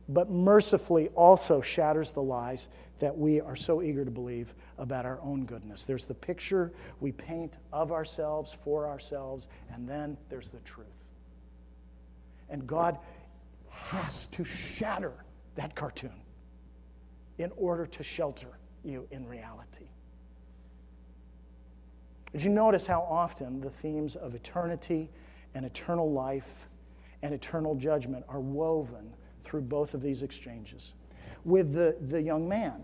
[0.10, 2.70] but mercifully also shatters the lies
[3.00, 5.86] that we are so eager to believe about our own goodness.
[5.86, 10.88] There's the picture we paint of ourselves, for ourselves, and then there's the truth.
[12.50, 12.98] And God
[13.70, 15.14] has to shatter
[15.56, 16.24] that cartoon
[17.38, 19.88] in order to shelter you in reality.
[22.32, 25.10] Did you notice how often the themes of eternity
[25.54, 26.68] and eternal life
[27.22, 29.14] and eternal judgment are woven
[29.44, 30.94] through both of these exchanges?
[31.46, 32.84] With the, the young man,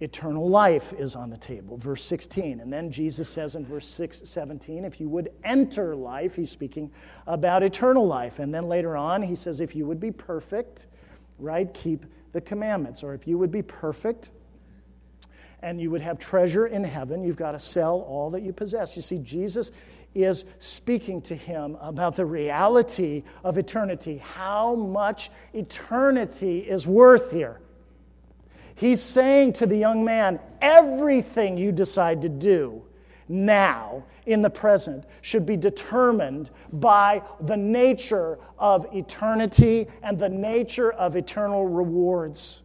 [0.00, 2.60] eternal life is on the table, verse 16.
[2.60, 6.90] And then Jesus says in verse 6, 17, if you would enter life, he's speaking
[7.26, 8.38] about eternal life.
[8.38, 10.86] And then later on, he says, if you would be perfect,
[11.38, 13.02] right, keep the commandments.
[13.02, 14.30] Or if you would be perfect
[15.62, 18.96] and you would have treasure in heaven, you've got to sell all that you possess.
[18.96, 19.70] You see, Jesus
[20.14, 27.60] is speaking to him about the reality of eternity, how much eternity is worth here.
[28.74, 32.82] He's saying to the young man, everything you decide to do
[33.30, 40.92] now in the present should be determined by the nature of eternity and the nature
[40.92, 42.62] of eternal rewards.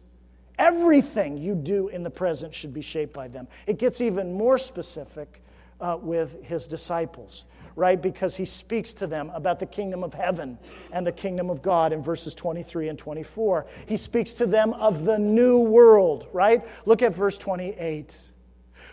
[0.58, 3.46] Everything you do in the present should be shaped by them.
[3.66, 5.40] It gets even more specific
[5.80, 7.44] uh, with his disciples
[7.76, 8.00] right?
[8.00, 10.58] Because he speaks to them about the kingdom of heaven
[10.92, 13.66] and the kingdom of God in verses 23 and 24.
[13.84, 16.66] He speaks to them of the new world, right?
[16.86, 18.18] Look at verse 28.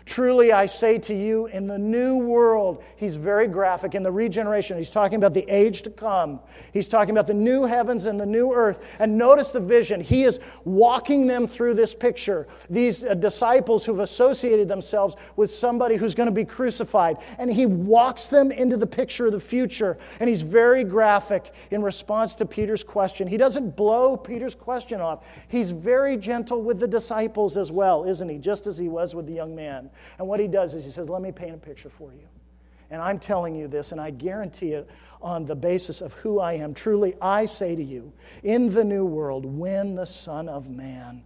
[0.06, 3.94] Truly, I say to you, in the new world, he's very graphic.
[3.94, 6.40] In the regeneration, he's talking about the age to come.
[6.74, 8.84] He's talking about the new heavens and the new earth.
[8.98, 10.02] And notice the vision.
[10.02, 12.46] He is walking them through this picture.
[12.68, 17.16] These uh, disciples who've associated themselves with somebody who's going to be crucified.
[17.38, 19.96] And he walks them into the picture of the future.
[20.20, 23.26] And he's very graphic in response to Peter's question.
[23.26, 28.28] He doesn't blow Peter's question off, he's very gentle with the disciples as well, isn't
[28.28, 28.36] he?
[28.36, 29.90] Just as he was with the young man.
[30.18, 32.26] And what he does is he says, Let me paint a picture for you.
[32.90, 34.88] And I'm telling you this, and I guarantee it
[35.22, 36.74] on the basis of who I am.
[36.74, 41.24] Truly, I say to you, in the new world, when the Son of Man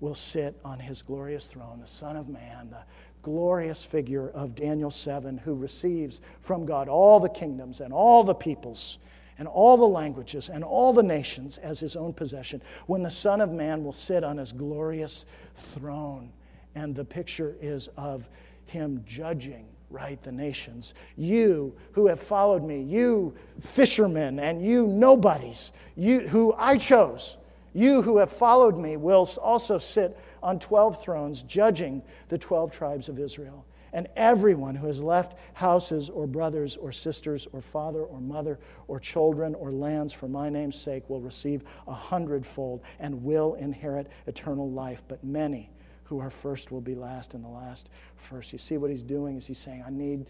[0.00, 2.82] will sit on his glorious throne, the Son of Man, the
[3.22, 8.34] glorious figure of Daniel 7, who receives from God all the kingdoms and all the
[8.34, 8.98] peoples
[9.38, 13.40] and all the languages and all the nations as his own possession, when the Son
[13.40, 15.26] of Man will sit on his glorious
[15.74, 16.32] throne
[16.74, 18.28] and the picture is of
[18.66, 20.94] him judging right the nations.
[21.16, 27.36] You who have followed me you fishermen and you nobodies you who i chose
[27.74, 33.08] you who have followed me will also sit on 12 thrones judging the 12 tribes
[33.08, 33.64] of israel.
[33.94, 38.58] And everyone who has left houses or brothers or sisters or father or mother
[38.88, 44.08] or children or lands for my name's sake will receive a hundredfold and will inherit
[44.26, 45.02] eternal life.
[45.08, 45.70] But many
[46.12, 48.52] who are first will be last and the last first.
[48.52, 50.26] You see what he's doing is he's saying, I need,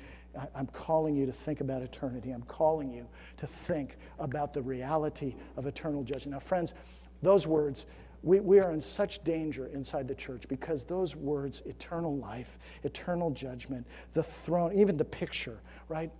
[0.54, 2.30] I'm calling you to think about eternity.
[2.30, 3.04] I'm calling you
[3.38, 6.34] to think about the reality of eternal judgment.
[6.34, 6.74] Now, friends,
[7.20, 7.86] those words,
[8.22, 13.32] we, we are in such danger inside the church because those words, eternal life, eternal
[13.32, 15.58] judgment, the throne, even the picture,
[15.88, 16.12] right?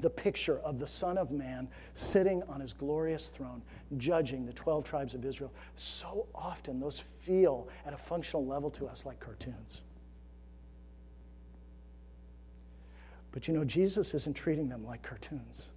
[0.00, 3.62] The picture of the Son of Man sitting on his glorious throne,
[3.96, 5.52] judging the 12 tribes of Israel.
[5.76, 9.80] So often, those feel at a functional level to us like cartoons.
[13.32, 15.68] But you know, Jesus isn't treating them like cartoons.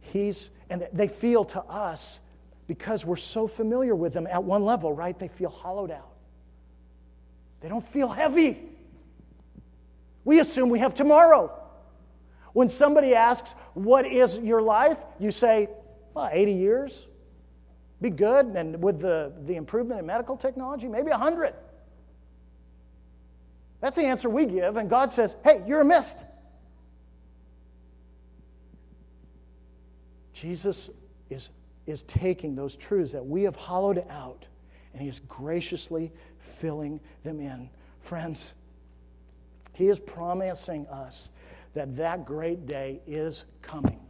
[0.00, 2.20] He's, and they feel to us,
[2.66, 5.18] because we're so familiar with them at one level, right?
[5.18, 6.12] They feel hollowed out.
[7.60, 8.58] They don't feel heavy.
[10.24, 11.59] We assume we have tomorrow.
[12.52, 14.98] When somebody asks, What is your life?
[15.18, 15.68] you say,
[16.14, 17.06] well, 80 years.
[18.00, 18.46] Be good.
[18.46, 21.54] And with the, the improvement in medical technology, maybe 100.
[23.80, 24.76] That's the answer we give.
[24.76, 26.24] And God says, Hey, you're a mist.
[30.32, 30.88] Jesus
[31.28, 31.50] is,
[31.86, 34.46] is taking those truths that we have hollowed out
[34.92, 37.68] and He is graciously filling them in.
[38.00, 38.52] Friends,
[39.72, 41.30] He is promising us
[41.74, 44.00] that that great day is coming.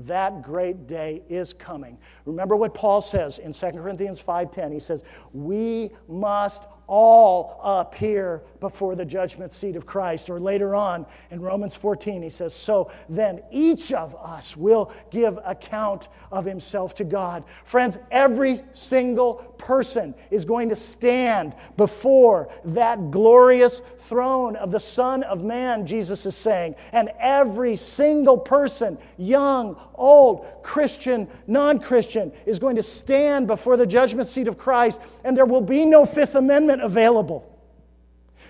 [0.00, 1.96] That great day is coming.
[2.26, 4.70] Remember what Paul says in 2 Corinthians 5:10.
[4.70, 5.02] He says,
[5.32, 11.74] "We must all appear before the judgment seat of Christ." Or later on in Romans
[11.74, 17.44] 14, he says, "So then each of us will give account of himself to God."
[17.64, 25.22] Friends, every single person is going to stand before that glorious throne of the Son
[25.24, 26.74] of Man, Jesus is saying.
[26.92, 33.86] And every single person, young, old, Christian, non Christian, is going to stand before the
[33.86, 37.52] judgment seat of Christ, and there will be no Fifth Amendment available.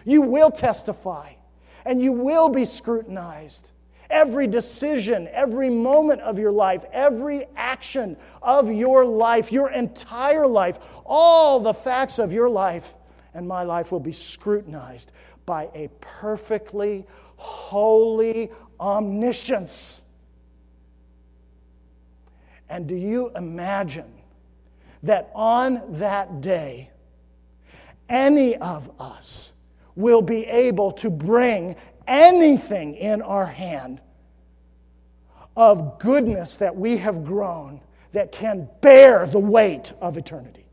[0.04, 1.32] You will testify,
[1.84, 3.72] and you will be scrutinized.
[4.08, 10.78] Every decision, every moment of your life, every action of your life, your entire life,
[11.04, 12.94] all the facts of your life
[13.36, 15.12] and my life will be scrutinized
[15.46, 20.00] by a perfectly holy omniscience.
[22.68, 24.12] And do you imagine
[25.04, 26.90] that on that day,
[28.08, 29.52] any of us
[29.94, 31.76] will be able to bring
[32.06, 34.00] anything in our hand
[35.56, 37.80] of goodness that we have grown
[38.12, 40.65] that can bear the weight of eternity?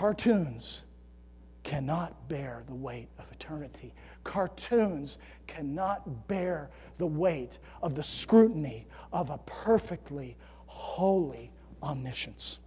[0.00, 0.84] Cartoons
[1.62, 3.92] cannot bear the weight of eternity.
[4.24, 12.60] Cartoons cannot bear the weight of the scrutiny of a perfectly holy omniscience.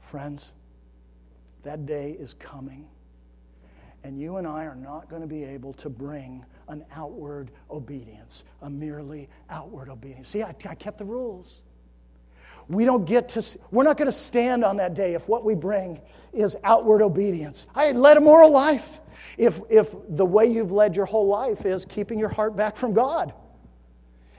[0.00, 0.52] Friends,
[1.64, 2.88] that day is coming.
[4.02, 8.44] And you and I are not going to be able to bring an outward obedience,
[8.62, 10.30] a merely outward obedience.
[10.30, 11.64] See, I, I kept the rules.
[12.68, 15.54] We don't get to, we're not going to stand on that day if what we
[15.54, 16.00] bring
[16.32, 17.66] is outward obedience.
[17.74, 19.00] I led a moral life.
[19.36, 22.92] If, if the way you've led your whole life is keeping your heart back from
[22.92, 23.32] God.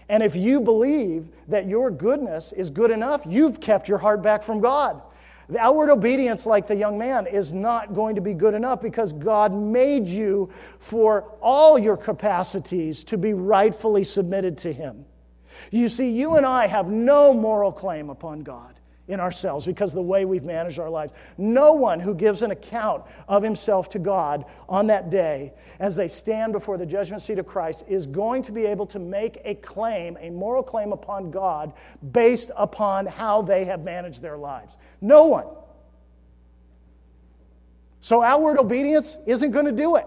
[0.09, 4.43] And if you believe that your goodness is good enough, you've kept your heart back
[4.43, 5.01] from God.
[5.49, 9.13] The outward obedience, like the young man, is not going to be good enough because
[9.13, 15.05] God made you for all your capacities to be rightfully submitted to Him.
[15.71, 18.79] You see, you and I have no moral claim upon God
[19.09, 21.13] in ourselves because of the way we've managed our lives.
[21.37, 26.07] No one who gives an account of himself to God on that day as they
[26.07, 29.55] stand before the judgment seat of Christ is going to be able to make a
[29.55, 31.73] claim, a moral claim upon God
[32.11, 34.77] based upon how they have managed their lives.
[35.01, 35.47] No one.
[38.01, 40.05] So outward obedience isn't going to do it.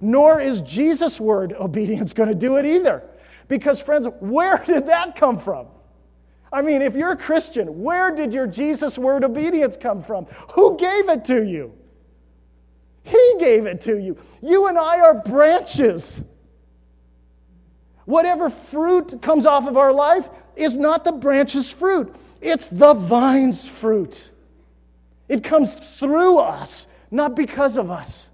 [0.00, 3.04] Nor is Jesus' word obedience going to do it either.
[3.48, 5.66] Because, friends, where did that come from?
[6.52, 10.26] I mean, if you're a Christian, where did your Jesus word obedience come from?
[10.52, 11.72] Who gave it to you?
[13.02, 14.16] He gave it to you.
[14.40, 16.22] You and I are branches.
[18.04, 23.68] Whatever fruit comes off of our life is not the branch's fruit, it's the vine's
[23.68, 24.30] fruit.
[25.28, 28.30] It comes through us, not because of us.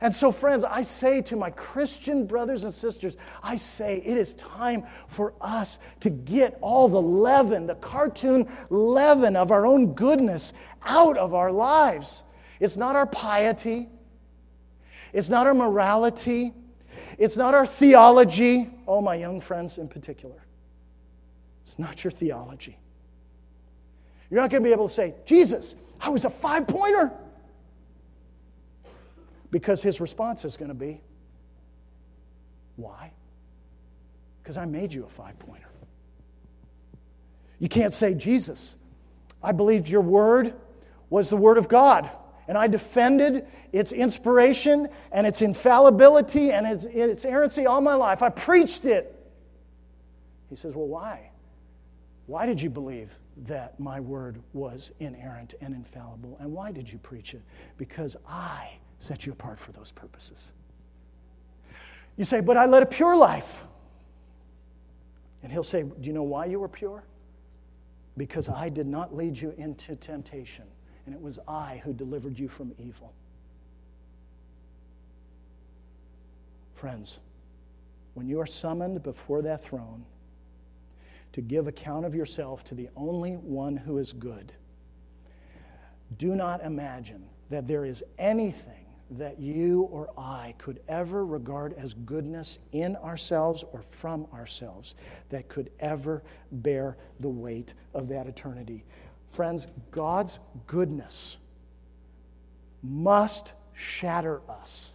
[0.00, 4.34] And so, friends, I say to my Christian brothers and sisters, I say it is
[4.34, 10.52] time for us to get all the leaven, the cartoon leaven of our own goodness
[10.84, 12.22] out of our lives.
[12.60, 13.88] It's not our piety,
[15.12, 16.54] it's not our morality,
[17.18, 18.70] it's not our theology.
[18.86, 20.44] Oh, my young friends in particular.
[21.64, 22.78] It's not your theology.
[24.30, 27.12] You're not going to be able to say, Jesus, I was a five pointer.
[29.50, 31.00] Because his response is going to be,
[32.76, 33.12] Why?
[34.42, 35.68] Because I made you a five pointer.
[37.58, 38.76] You can't say, Jesus,
[39.42, 40.54] I believed your word
[41.10, 42.08] was the word of God,
[42.46, 48.22] and I defended its inspiration and its infallibility and its, its errancy all my life.
[48.22, 49.14] I preached it.
[50.50, 51.30] He says, Well, why?
[52.26, 53.10] Why did you believe
[53.46, 56.36] that my word was inerrant and infallible?
[56.40, 57.42] And why did you preach it?
[57.78, 60.48] Because I set you apart for those purposes.
[62.16, 63.62] You say, But I led a pure life.
[65.42, 67.04] And he'll say, Do you know why you were pure?
[68.16, 70.64] Because I did not lead you into temptation,
[71.06, 73.12] and it was I who delivered you from evil.
[76.74, 77.20] Friends,
[78.14, 80.04] when you are summoned before that throne
[81.32, 84.52] to give account of yourself to the only one who is good,
[86.16, 91.94] do not imagine that there is anything that you or I could ever regard as
[91.94, 94.94] goodness in ourselves or from ourselves
[95.30, 98.84] that could ever bear the weight of that eternity.
[99.30, 101.38] Friends, God's goodness
[102.82, 104.92] must shatter us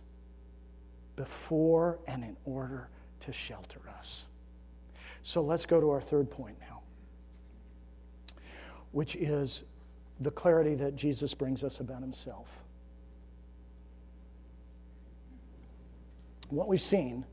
[1.16, 2.89] before and in order
[3.22, 4.28] to shelter us.
[5.24, 6.82] So let's go to our third point now,
[8.91, 9.64] which is
[10.20, 12.62] the clarity that Jesus brings us about himself.
[16.54, 17.26] What we've seen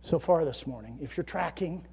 [0.00, 1.86] so far this morning, if you're tracking,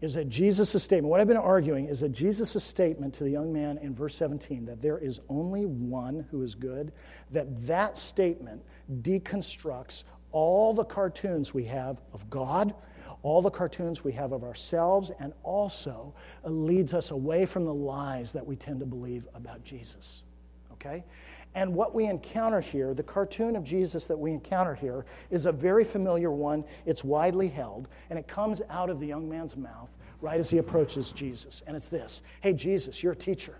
[0.00, 3.52] is that Jesus' statement, what I've been arguing is that Jesus' statement to the young
[3.52, 6.92] man in verse 17, that there is only one who is good,
[7.32, 8.62] that that statement
[9.02, 12.74] deconstructs all the cartoons we have of God,
[13.22, 16.14] all the cartoons we have of ourselves, and also
[16.44, 20.22] uh, leads us away from the lies that we tend to believe about Jesus.
[20.72, 21.04] Okay?
[21.54, 25.52] And what we encounter here, the cartoon of Jesus that we encounter here, is a
[25.52, 26.64] very familiar one.
[26.86, 29.90] It's widely held, and it comes out of the young man's mouth
[30.20, 31.62] right as he approaches Jesus.
[31.66, 33.58] And it's this Hey, Jesus, you're a teacher.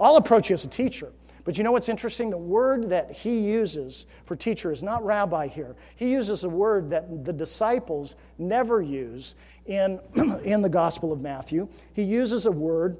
[0.00, 1.12] I'll approach you as a teacher.
[1.44, 2.30] But you know what's interesting?
[2.30, 5.76] The word that he uses for teacher is not rabbi here.
[5.94, 9.34] He uses a word that the disciples never use
[9.66, 10.00] in,
[10.44, 11.68] in the Gospel of Matthew.
[11.92, 12.96] He uses a word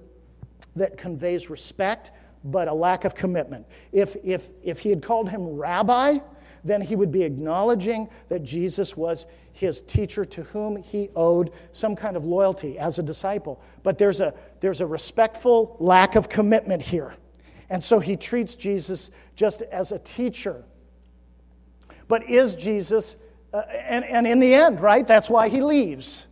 [0.77, 2.11] that conveys respect
[2.45, 3.67] but a lack of commitment.
[3.93, 6.19] If, if, if he had called him rabbi,
[6.63, 11.95] then he would be acknowledging that Jesus was his teacher to whom he owed some
[11.95, 13.63] kind of loyalty as a disciple.
[13.83, 17.15] But there's a, there's a respectful lack of commitment here.
[17.71, 20.65] And so he treats Jesus just as a teacher.
[22.09, 23.17] But is Jesus,
[23.53, 26.27] uh, and, and in the end, right, that's why he leaves.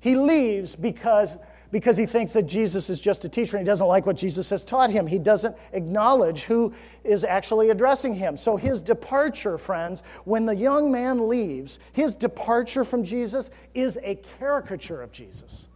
[0.00, 1.36] He leaves because,
[1.70, 4.50] because he thinks that Jesus is just a teacher and he doesn't like what Jesus
[4.50, 5.06] has taught him.
[5.06, 8.36] He doesn't acknowledge who is actually addressing him.
[8.36, 14.16] So his departure, friends, when the young man leaves, his departure from Jesus is a
[14.38, 15.68] caricature of Jesus.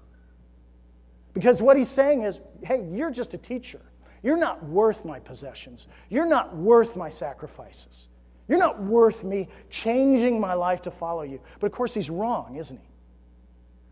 [1.33, 3.81] Because what he's saying is, hey, you're just a teacher.
[4.23, 5.87] You're not worth my possessions.
[6.09, 8.09] You're not worth my sacrifices.
[8.49, 11.41] You're not worth me changing my life to follow you.
[11.61, 12.94] But of course, he's wrong, isn't he?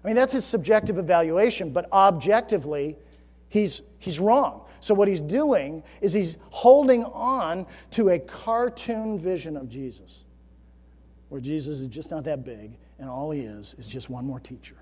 [0.02, 2.96] I mean, that's his subjective evaluation, but objectively,
[3.48, 4.62] he's, he's wrong.
[4.80, 10.24] So, what he's doing is he's holding on to a cartoon vision of Jesus,
[11.28, 14.40] where Jesus is just not that big, and all he is is just one more
[14.40, 14.74] teacher.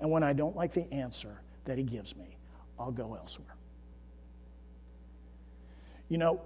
[0.00, 2.36] And when I don't like the answer that he gives me,
[2.78, 3.54] I'll go elsewhere.
[6.08, 6.40] You know,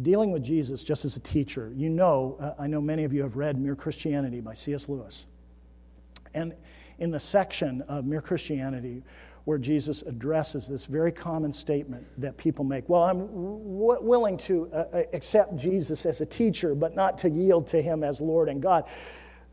[0.00, 3.22] dealing with Jesus just as a teacher, you know, uh, I know many of you
[3.22, 4.88] have read Mere Christianity by C.S.
[4.88, 5.24] Lewis.
[6.34, 6.54] And
[6.98, 9.02] in the section of Mere Christianity
[9.44, 14.70] where Jesus addresses this very common statement that people make Well, I'm w- willing to
[14.72, 18.48] uh, uh, accept Jesus as a teacher, but not to yield to him as Lord
[18.48, 18.84] and God.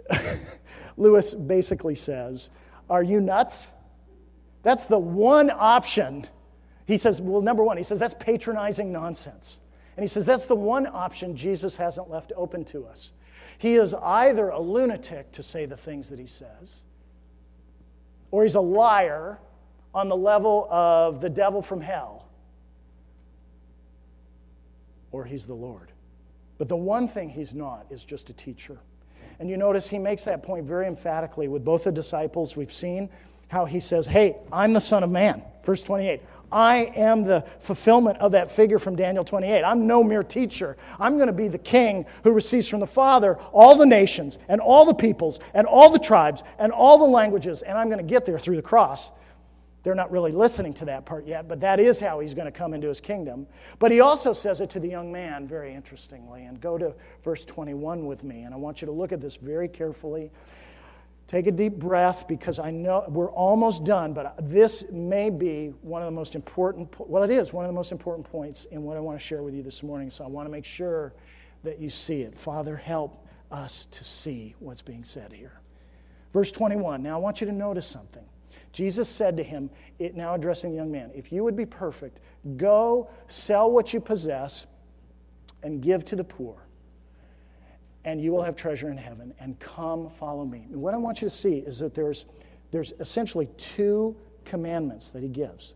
[0.98, 2.50] Lewis basically says,
[2.89, 3.68] Are you nuts?
[4.64, 6.26] That's the one option.
[6.86, 9.60] He says, Well, number one, he says, That's patronizing nonsense.
[9.98, 13.12] And he says, That's the one option Jesus hasn't left open to us.
[13.58, 16.84] He is either a lunatic to say the things that he says,
[18.32, 19.38] or he's a liar
[19.94, 22.26] on the level of the devil from hell,
[25.12, 25.92] or he's the Lord.
[26.58, 28.78] But the one thing he's not is just a teacher.
[29.40, 32.56] And you notice he makes that point very emphatically with both the disciples.
[32.56, 33.10] We've seen
[33.48, 35.42] how he says, Hey, I'm the Son of Man.
[35.66, 36.22] Verse 28.
[36.52, 39.64] I am the fulfillment of that figure from Daniel 28.
[39.64, 40.78] I'm no mere teacher.
[40.99, 44.60] I'm going to be the king who receives from the Father all the nations and
[44.60, 48.04] all the peoples and all the tribes and all the languages, and I'm going to
[48.04, 49.12] get there through the cross.
[49.84, 52.52] They're not really listening to that part yet, but that is how he's going to
[52.52, 53.47] come into his kingdom.
[53.80, 56.45] But he also says it to the young man very interestingly.
[56.45, 56.93] And go to
[57.24, 60.32] verse 21 with me, and I want you to look at this very carefully.
[61.32, 66.02] Take a deep breath because I know we're almost done, but this may be one
[66.02, 68.98] of the most important, well, it is one of the most important points in what
[68.98, 70.12] I want to share with you this morning.
[70.12, 71.14] So I want to make sure
[71.64, 72.38] that you see it.
[72.38, 75.62] Father, help us to see what's being said here.
[76.34, 77.02] Verse 21.
[77.02, 78.26] Now I want you to notice something.
[78.74, 79.70] Jesus said to him,
[80.00, 82.20] it, now addressing the young man, If you would be perfect,
[82.58, 84.68] go sell what you possess
[85.64, 86.58] and give to the poor
[88.06, 90.66] and you will have treasure in heaven, and come follow me.
[90.72, 92.26] And what I want you to see is that there's,
[92.72, 95.76] there's essentially two commandments that he gives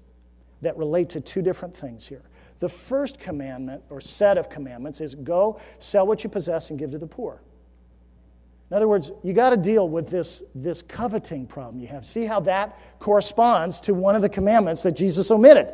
[0.61, 2.23] that relate to two different things here.
[2.59, 6.91] The first commandment, or set of commandments, is go sell what you possess and give
[6.91, 7.41] to the poor.
[8.71, 12.05] In other words, you got to deal with this, this coveting problem you have.
[12.05, 15.71] See how that corresponds to one of the commandments that Jesus omitted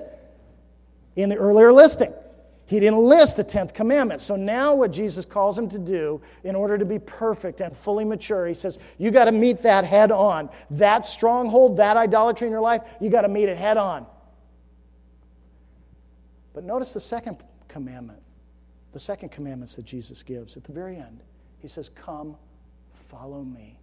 [1.16, 2.14] in the earlier listing.
[2.72, 4.22] He didn't list the 10th commandment.
[4.22, 8.06] So now, what Jesus calls him to do in order to be perfect and fully
[8.06, 10.50] mature, he says, You got to meet that head on.
[10.70, 14.06] That stronghold, that idolatry in your life, you got to meet it head on.
[16.54, 18.22] But notice the second commandment,
[18.94, 21.24] the second commandments that Jesus gives at the very end.
[21.60, 22.38] He says, Come,
[23.10, 23.82] follow me.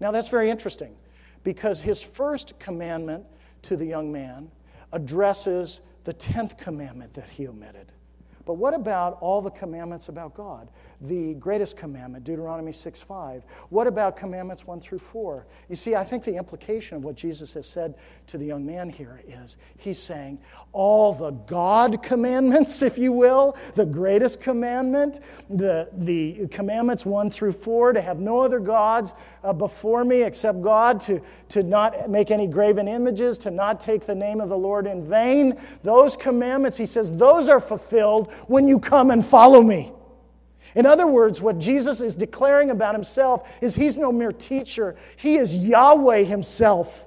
[0.00, 0.96] Now, that's very interesting
[1.44, 3.24] because his first commandment
[3.62, 4.50] to the young man
[4.92, 7.90] addresses the 10th commandment that he omitted.
[8.46, 10.68] But what about all the commandments about God?
[11.02, 13.42] The greatest commandment, Deuteronomy 6 5.
[13.68, 15.44] What about commandments 1 through 4?
[15.68, 17.96] You see, I think the implication of what Jesus has said
[18.28, 20.38] to the young man here is he's saying
[20.72, 25.20] all the God commandments, if you will, the greatest commandment,
[25.50, 30.62] the, the commandments 1 through 4, to have no other gods uh, before me except
[30.62, 31.20] God, to,
[31.50, 35.06] to not make any graven images, to not take the name of the Lord in
[35.06, 35.60] vain.
[35.82, 39.92] Those commandments, he says, those are fulfilled when you come and follow me.
[40.74, 45.36] In other words, what Jesus is declaring about himself is he's no mere teacher, he
[45.36, 47.06] is Yahweh himself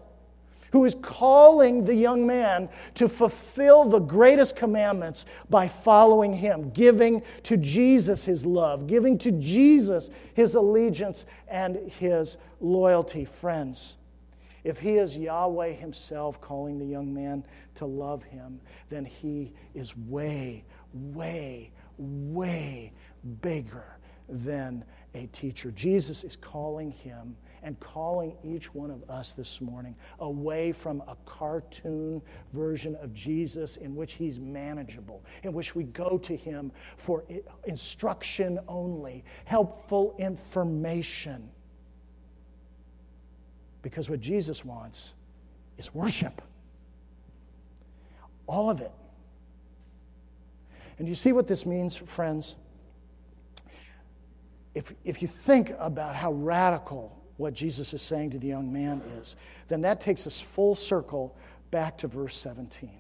[0.72, 7.22] who is calling the young man to fulfill the greatest commandments by following him, giving
[7.44, 13.26] to Jesus his love, giving to Jesus his allegiance and his loyalty.
[13.26, 13.98] Friends,
[14.64, 17.44] if he is Yahweh himself calling the young man
[17.76, 18.60] to love him,
[18.90, 20.64] then he is way,
[20.94, 22.92] way, way
[23.42, 24.84] bigger than
[25.16, 25.72] a teacher.
[25.72, 31.16] Jesus is calling him and calling each one of us this morning away from a
[31.26, 32.22] cartoon
[32.54, 37.24] version of Jesus in which he's manageable, in which we go to him for
[37.66, 41.50] instruction only, helpful information.
[43.82, 45.14] Because what Jesus wants
[45.78, 46.42] is worship.
[48.48, 48.92] All of it.
[51.00, 52.56] And you see what this means, friends?
[54.76, 59.02] If, if you think about how radical what Jesus is saying to the young man
[59.20, 59.38] is,
[59.70, 61.36] then that takes us full circle
[61.72, 62.91] back to verse 17.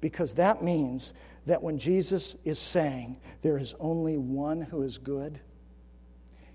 [0.00, 1.14] Because that means
[1.46, 5.40] that when Jesus is saying there is only one who is good,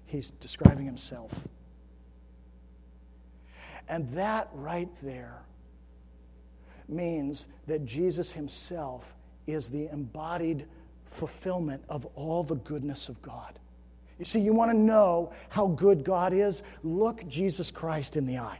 [0.05, 1.31] he's describing himself.
[3.87, 5.41] And that right there
[6.87, 9.15] means that Jesus himself
[9.47, 10.65] is the embodied
[11.05, 13.59] fulfillment of all the goodness of God.
[14.19, 16.63] You see, you want to know how good God is?
[16.83, 18.59] Look Jesus Christ in the eye.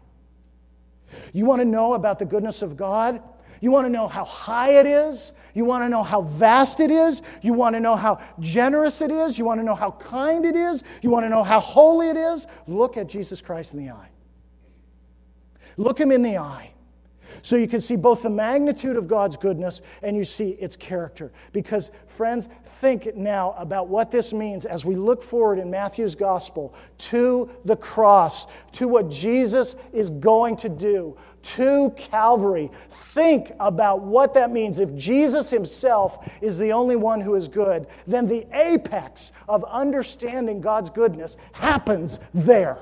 [1.34, 3.22] You want to know about the goodness of God?
[3.62, 5.32] You want to know how high it is?
[5.54, 7.22] You want to know how vast it is?
[7.42, 9.38] You want to know how generous it is?
[9.38, 10.84] You want to know how kind it is?
[11.02, 12.48] You want to know how holy it is?
[12.68, 14.10] Look at Jesus Christ in the eye.
[15.78, 16.72] Look him in the eye.
[17.42, 21.32] So you can see both the magnitude of God's goodness and you see its character.
[21.54, 22.50] Because, friends,
[22.82, 27.76] think now about what this means as we look forward in Matthew's gospel to the
[27.76, 32.72] cross, to what Jesus is going to do, to Calvary.
[33.14, 34.80] Think about what that means.
[34.80, 40.60] If Jesus himself is the only one who is good, then the apex of understanding
[40.60, 42.80] God's goodness happens there.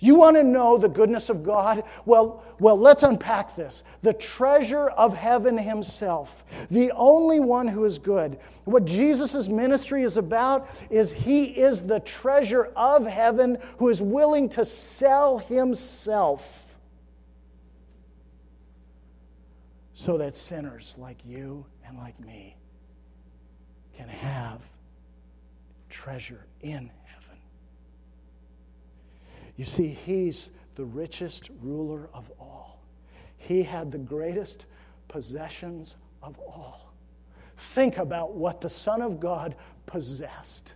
[0.00, 1.84] You want to know the goodness of God?
[2.06, 3.84] Well, well, let's unpack this.
[4.02, 8.38] The treasure of heaven himself, the only one who is good.
[8.64, 14.48] What Jesus' ministry is about is he is the treasure of heaven who is willing
[14.50, 16.78] to sell himself
[19.92, 22.56] so that sinners like you and like me
[23.94, 24.62] can have
[25.90, 26.90] treasure in
[29.60, 32.80] you see, he's the richest ruler of all.
[33.36, 34.64] He had the greatest
[35.06, 36.94] possessions of all.
[37.58, 39.54] Think about what the Son of God
[39.84, 40.72] possessed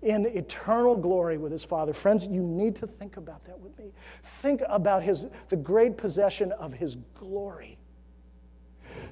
[0.00, 1.92] in eternal glory with his Father.
[1.92, 3.92] Friends, you need to think about that with me.
[4.40, 7.76] Think about his, the great possession of his glory.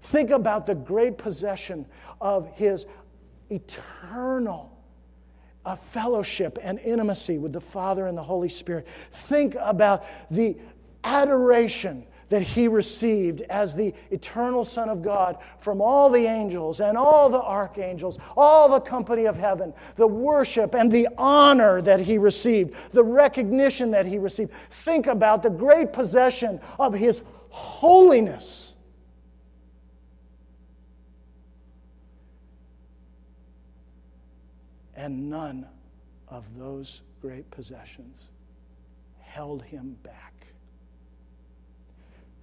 [0.05, 1.85] Think about the great possession
[2.19, 2.87] of his
[3.51, 4.72] eternal
[5.65, 8.87] a fellowship and intimacy with the Father and the Holy Spirit.
[9.13, 10.57] Think about the
[11.05, 16.97] adoration that he received as the eternal Son of God from all the angels and
[16.97, 22.17] all the archangels, all the company of heaven, the worship and the honor that he
[22.17, 24.51] received, the recognition that he received.
[24.85, 28.72] Think about the great possession of his holiness
[35.03, 35.67] And none
[36.29, 38.29] of those great possessions
[39.19, 40.47] held him back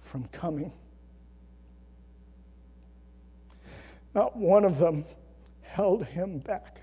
[0.02, 0.70] from coming.
[4.14, 5.06] Not one of them
[5.62, 6.82] held him back.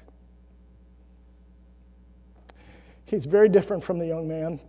[3.06, 4.60] He's very different from the young man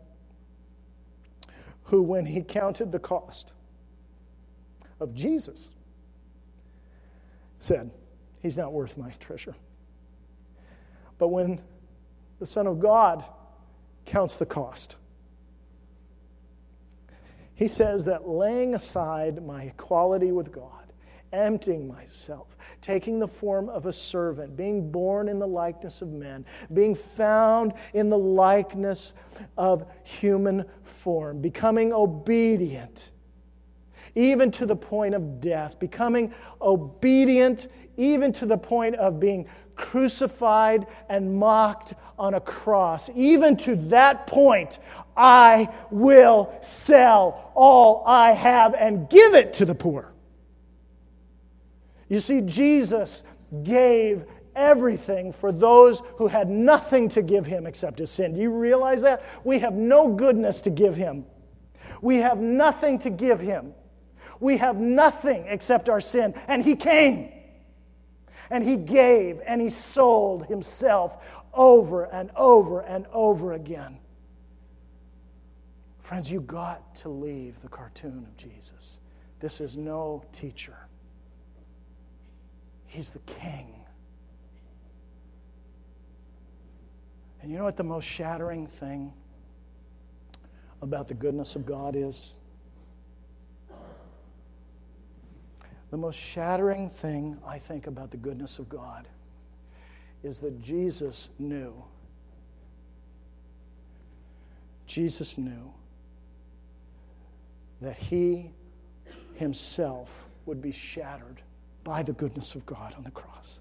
[1.84, 3.54] who, when he counted the cost
[5.00, 5.70] of Jesus,
[7.60, 7.90] said,
[8.42, 9.54] He's not worth my treasure.
[11.18, 11.60] But when
[12.38, 13.24] the Son of God
[14.06, 14.96] counts the cost,
[17.54, 20.92] he says that laying aside my equality with God,
[21.32, 26.46] emptying myself, taking the form of a servant, being born in the likeness of men,
[26.72, 29.12] being found in the likeness
[29.56, 33.10] of human form, becoming obedient,
[34.14, 37.66] even to the point of death, becoming obedient
[37.98, 39.46] even to the point of being
[39.78, 43.08] crucified and mocked on a cross.
[43.14, 44.78] Even to that point,
[45.16, 50.12] I will sell all I have and give it to the poor.
[52.08, 53.22] You see, Jesus
[53.62, 54.24] gave
[54.56, 58.34] everything for those who had nothing to give him except his sin.
[58.34, 59.22] Do you realize that?
[59.44, 61.24] We have no goodness to give him.
[62.02, 63.74] We have nothing to give him.
[64.40, 66.34] We have nothing except our sin.
[66.48, 67.32] And he came
[68.50, 71.18] and he gave and he sold himself
[71.52, 73.98] over and over and over again.
[76.00, 79.00] Friends, you got to leave the cartoon of Jesus.
[79.40, 80.76] This is no teacher,
[82.86, 83.74] he's the king.
[87.40, 89.12] And you know what the most shattering thing
[90.82, 92.32] about the goodness of God is?
[95.90, 99.08] The most shattering thing I think about the goodness of God
[100.22, 101.72] is that Jesus knew.
[104.86, 105.72] Jesus knew
[107.80, 108.50] that he
[109.34, 111.40] himself would be shattered
[111.84, 113.60] by the goodness of God on the cross.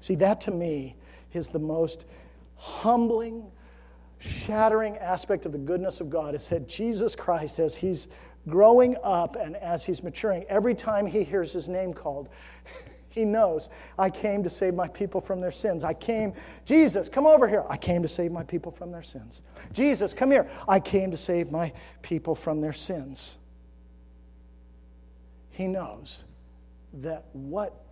[0.00, 0.96] See, that to me
[1.32, 2.06] is the most
[2.56, 3.44] humbling,
[4.18, 8.08] shattering aspect of the goodness of God is that Jesus Christ, as he's
[8.48, 12.28] growing up and as he's maturing, every time he hears his name called,
[13.08, 13.68] he knows,
[13.98, 15.84] I came to save my people from their sins.
[15.84, 16.32] I came,
[16.64, 17.64] Jesus, come over here.
[17.68, 19.42] I came to save my people from their sins.
[19.72, 20.48] Jesus, come here.
[20.66, 21.72] I came to save my
[22.02, 23.38] people from their sins.
[25.50, 26.24] He knows
[26.94, 27.84] that what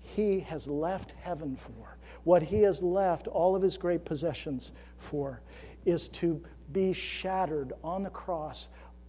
[0.00, 5.40] he has left heaven for, what he has left all of his great possessions for,
[5.84, 6.42] is to
[6.72, 8.68] be shattered on the cross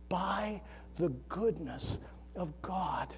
[0.09, 0.61] by
[0.97, 1.99] the goodness
[2.35, 3.13] of God.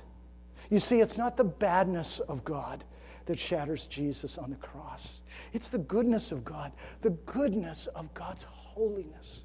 [0.70, 2.84] You see, it's not the badness of God
[3.26, 5.22] that shatters Jesus on the cross,
[5.54, 6.72] it's the goodness of God.
[7.02, 9.42] The goodness of God's holiness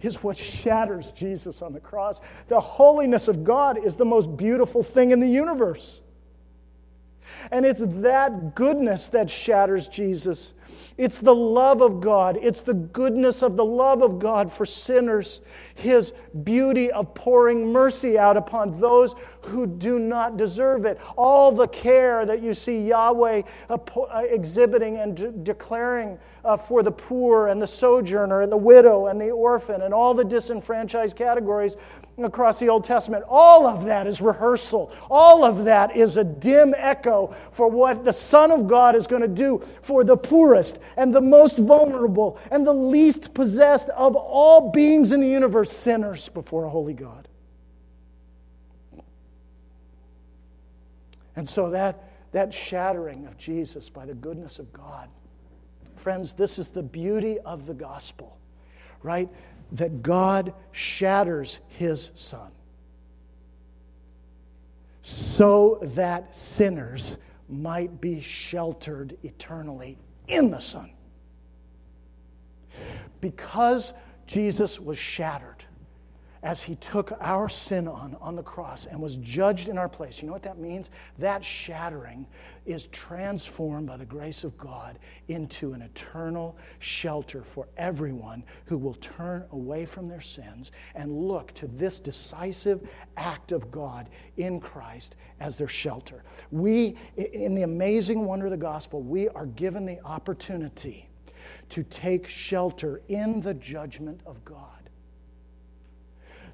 [0.00, 2.20] is what shatters Jesus on the cross.
[2.48, 6.00] The holiness of God is the most beautiful thing in the universe.
[7.50, 10.54] And it's that goodness that shatters Jesus.
[10.98, 12.38] It's the love of God.
[12.40, 15.42] It's the goodness of the love of God for sinners.
[15.74, 20.98] His beauty of pouring mercy out upon those who do not deserve it.
[21.18, 23.78] All the care that you see Yahweh uh,
[24.28, 29.20] exhibiting and de- declaring uh, for the poor and the sojourner and the widow and
[29.20, 31.76] the orphan and all the disenfranchised categories
[32.24, 33.24] across the Old Testament.
[33.28, 34.90] All of that is rehearsal.
[35.10, 39.22] All of that is a dim echo for what the Son of God is going
[39.22, 44.70] to do for the poorest and the most vulnerable and the least possessed of all
[44.70, 47.28] beings in the universe, sinners before a holy God.
[51.36, 52.02] And so that,
[52.32, 55.10] that shattering of Jesus by the goodness of God,
[55.96, 58.38] friends, this is the beauty of the gospel,
[59.02, 59.28] right?
[59.72, 62.50] That God shatters his son
[65.08, 67.16] so that sinners
[67.48, 69.96] might be sheltered eternally
[70.26, 70.90] in the Son.
[73.20, 73.92] Because
[74.26, 75.55] Jesus was shattered,
[76.42, 80.20] as he took our sin on on the cross and was judged in our place.
[80.20, 80.90] You know what that means?
[81.18, 82.26] That shattering
[82.66, 88.94] is transformed by the grace of God into an eternal shelter for everyone who will
[88.94, 95.16] turn away from their sins and look to this decisive act of God in Christ
[95.40, 96.24] as their shelter.
[96.50, 101.08] We, in the amazing wonder of the gospel, we are given the opportunity
[101.68, 104.75] to take shelter in the judgment of God.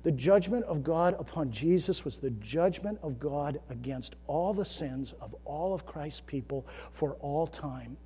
[0.02, 5.14] The judgment of God upon Jesus was the judgment of God against all the sins
[5.20, 7.96] of all of Christ's people for all time.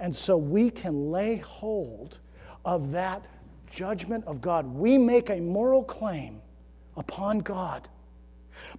[0.00, 2.18] And so we can lay hold
[2.64, 3.24] of that
[3.70, 4.66] judgment of God.
[4.66, 6.40] We make a moral claim
[6.96, 7.88] upon God.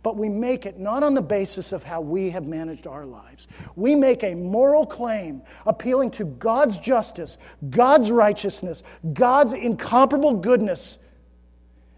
[0.04, 3.48] But we make it not on the basis of how we have managed our lives.
[3.76, 7.38] We make a moral claim appealing to God's justice,
[7.70, 10.98] God's righteousness, God's incomparable goodness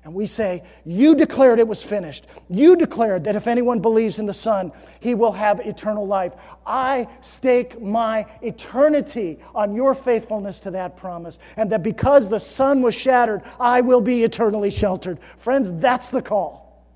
[0.07, 2.27] and we say, You declared it was finished.
[2.49, 6.33] You declared that if anyone believes in the Son, he will have eternal life.
[6.65, 11.39] I stake my eternity on your faithfulness to that promise.
[11.57, 15.19] And that because the Son was shattered, I will be eternally sheltered.
[15.39, 16.87] Friends, that's the call.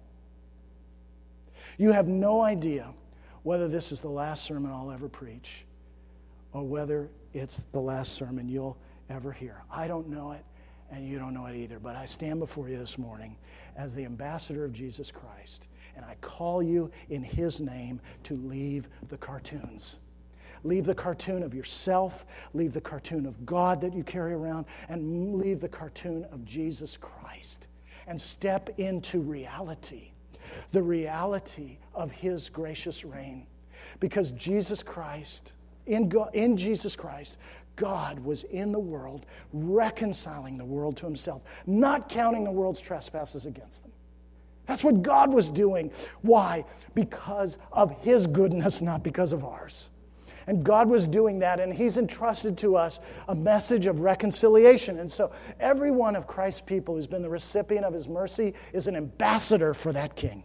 [1.77, 2.93] You have no idea
[3.43, 5.65] whether this is the last sermon I'll ever preach
[6.53, 8.77] or whether it's the last sermon you'll
[9.09, 9.63] ever hear.
[9.69, 10.45] I don't know it
[10.91, 11.79] and you don't know it either.
[11.79, 13.37] But I stand before you this morning
[13.75, 18.87] as the ambassador of Jesus Christ, and I call you in His name to leave
[19.09, 19.97] the cartoons.
[20.63, 25.35] Leave the cartoon of yourself, leave the cartoon of God that you carry around, and
[25.35, 27.67] leave the cartoon of Jesus Christ.
[28.07, 30.11] And step into reality,
[30.71, 33.47] the reality of His gracious reign.
[33.99, 35.53] Because Jesus Christ,
[35.87, 37.37] in, God, in Jesus Christ,
[37.81, 43.47] God was in the world, reconciling the world to himself, not counting the world's trespasses
[43.47, 43.91] against them.
[44.67, 45.91] That's what God was doing.
[46.21, 46.63] Why?
[46.93, 49.89] Because of his goodness, not because of ours.
[50.45, 54.99] And God was doing that, and He's entrusted to us a message of reconciliation.
[54.99, 58.87] And so, every one of Christ's people who's been the recipient of His mercy is
[58.87, 60.43] an ambassador for that King.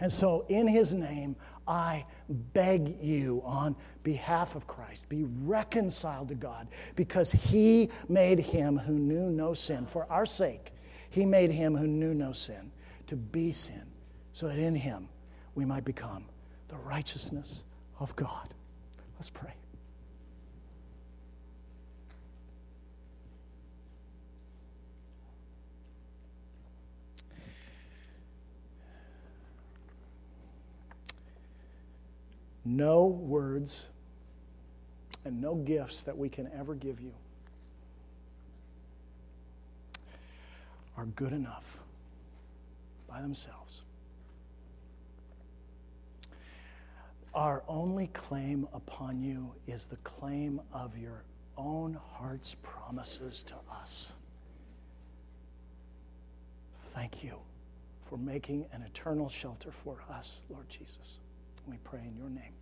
[0.00, 1.34] And so, in His name,
[1.66, 8.78] I beg you on behalf of Christ, be reconciled to God because He made Him
[8.78, 10.72] who knew no sin for our sake.
[11.10, 12.70] He made Him who knew no sin
[13.06, 13.84] to be sin
[14.32, 15.08] so that in Him
[15.54, 16.24] we might become
[16.68, 17.62] the righteousness
[18.00, 18.54] of God.
[19.18, 19.52] Let's pray.
[32.64, 33.86] No words
[35.24, 37.12] and no gifts that we can ever give you
[40.96, 41.64] are good enough
[43.08, 43.82] by themselves.
[47.34, 51.24] Our only claim upon you is the claim of your
[51.56, 54.12] own heart's promises to us.
[56.94, 57.36] Thank you
[58.08, 61.18] for making an eternal shelter for us, Lord Jesus.
[61.66, 62.54] We pray in your name.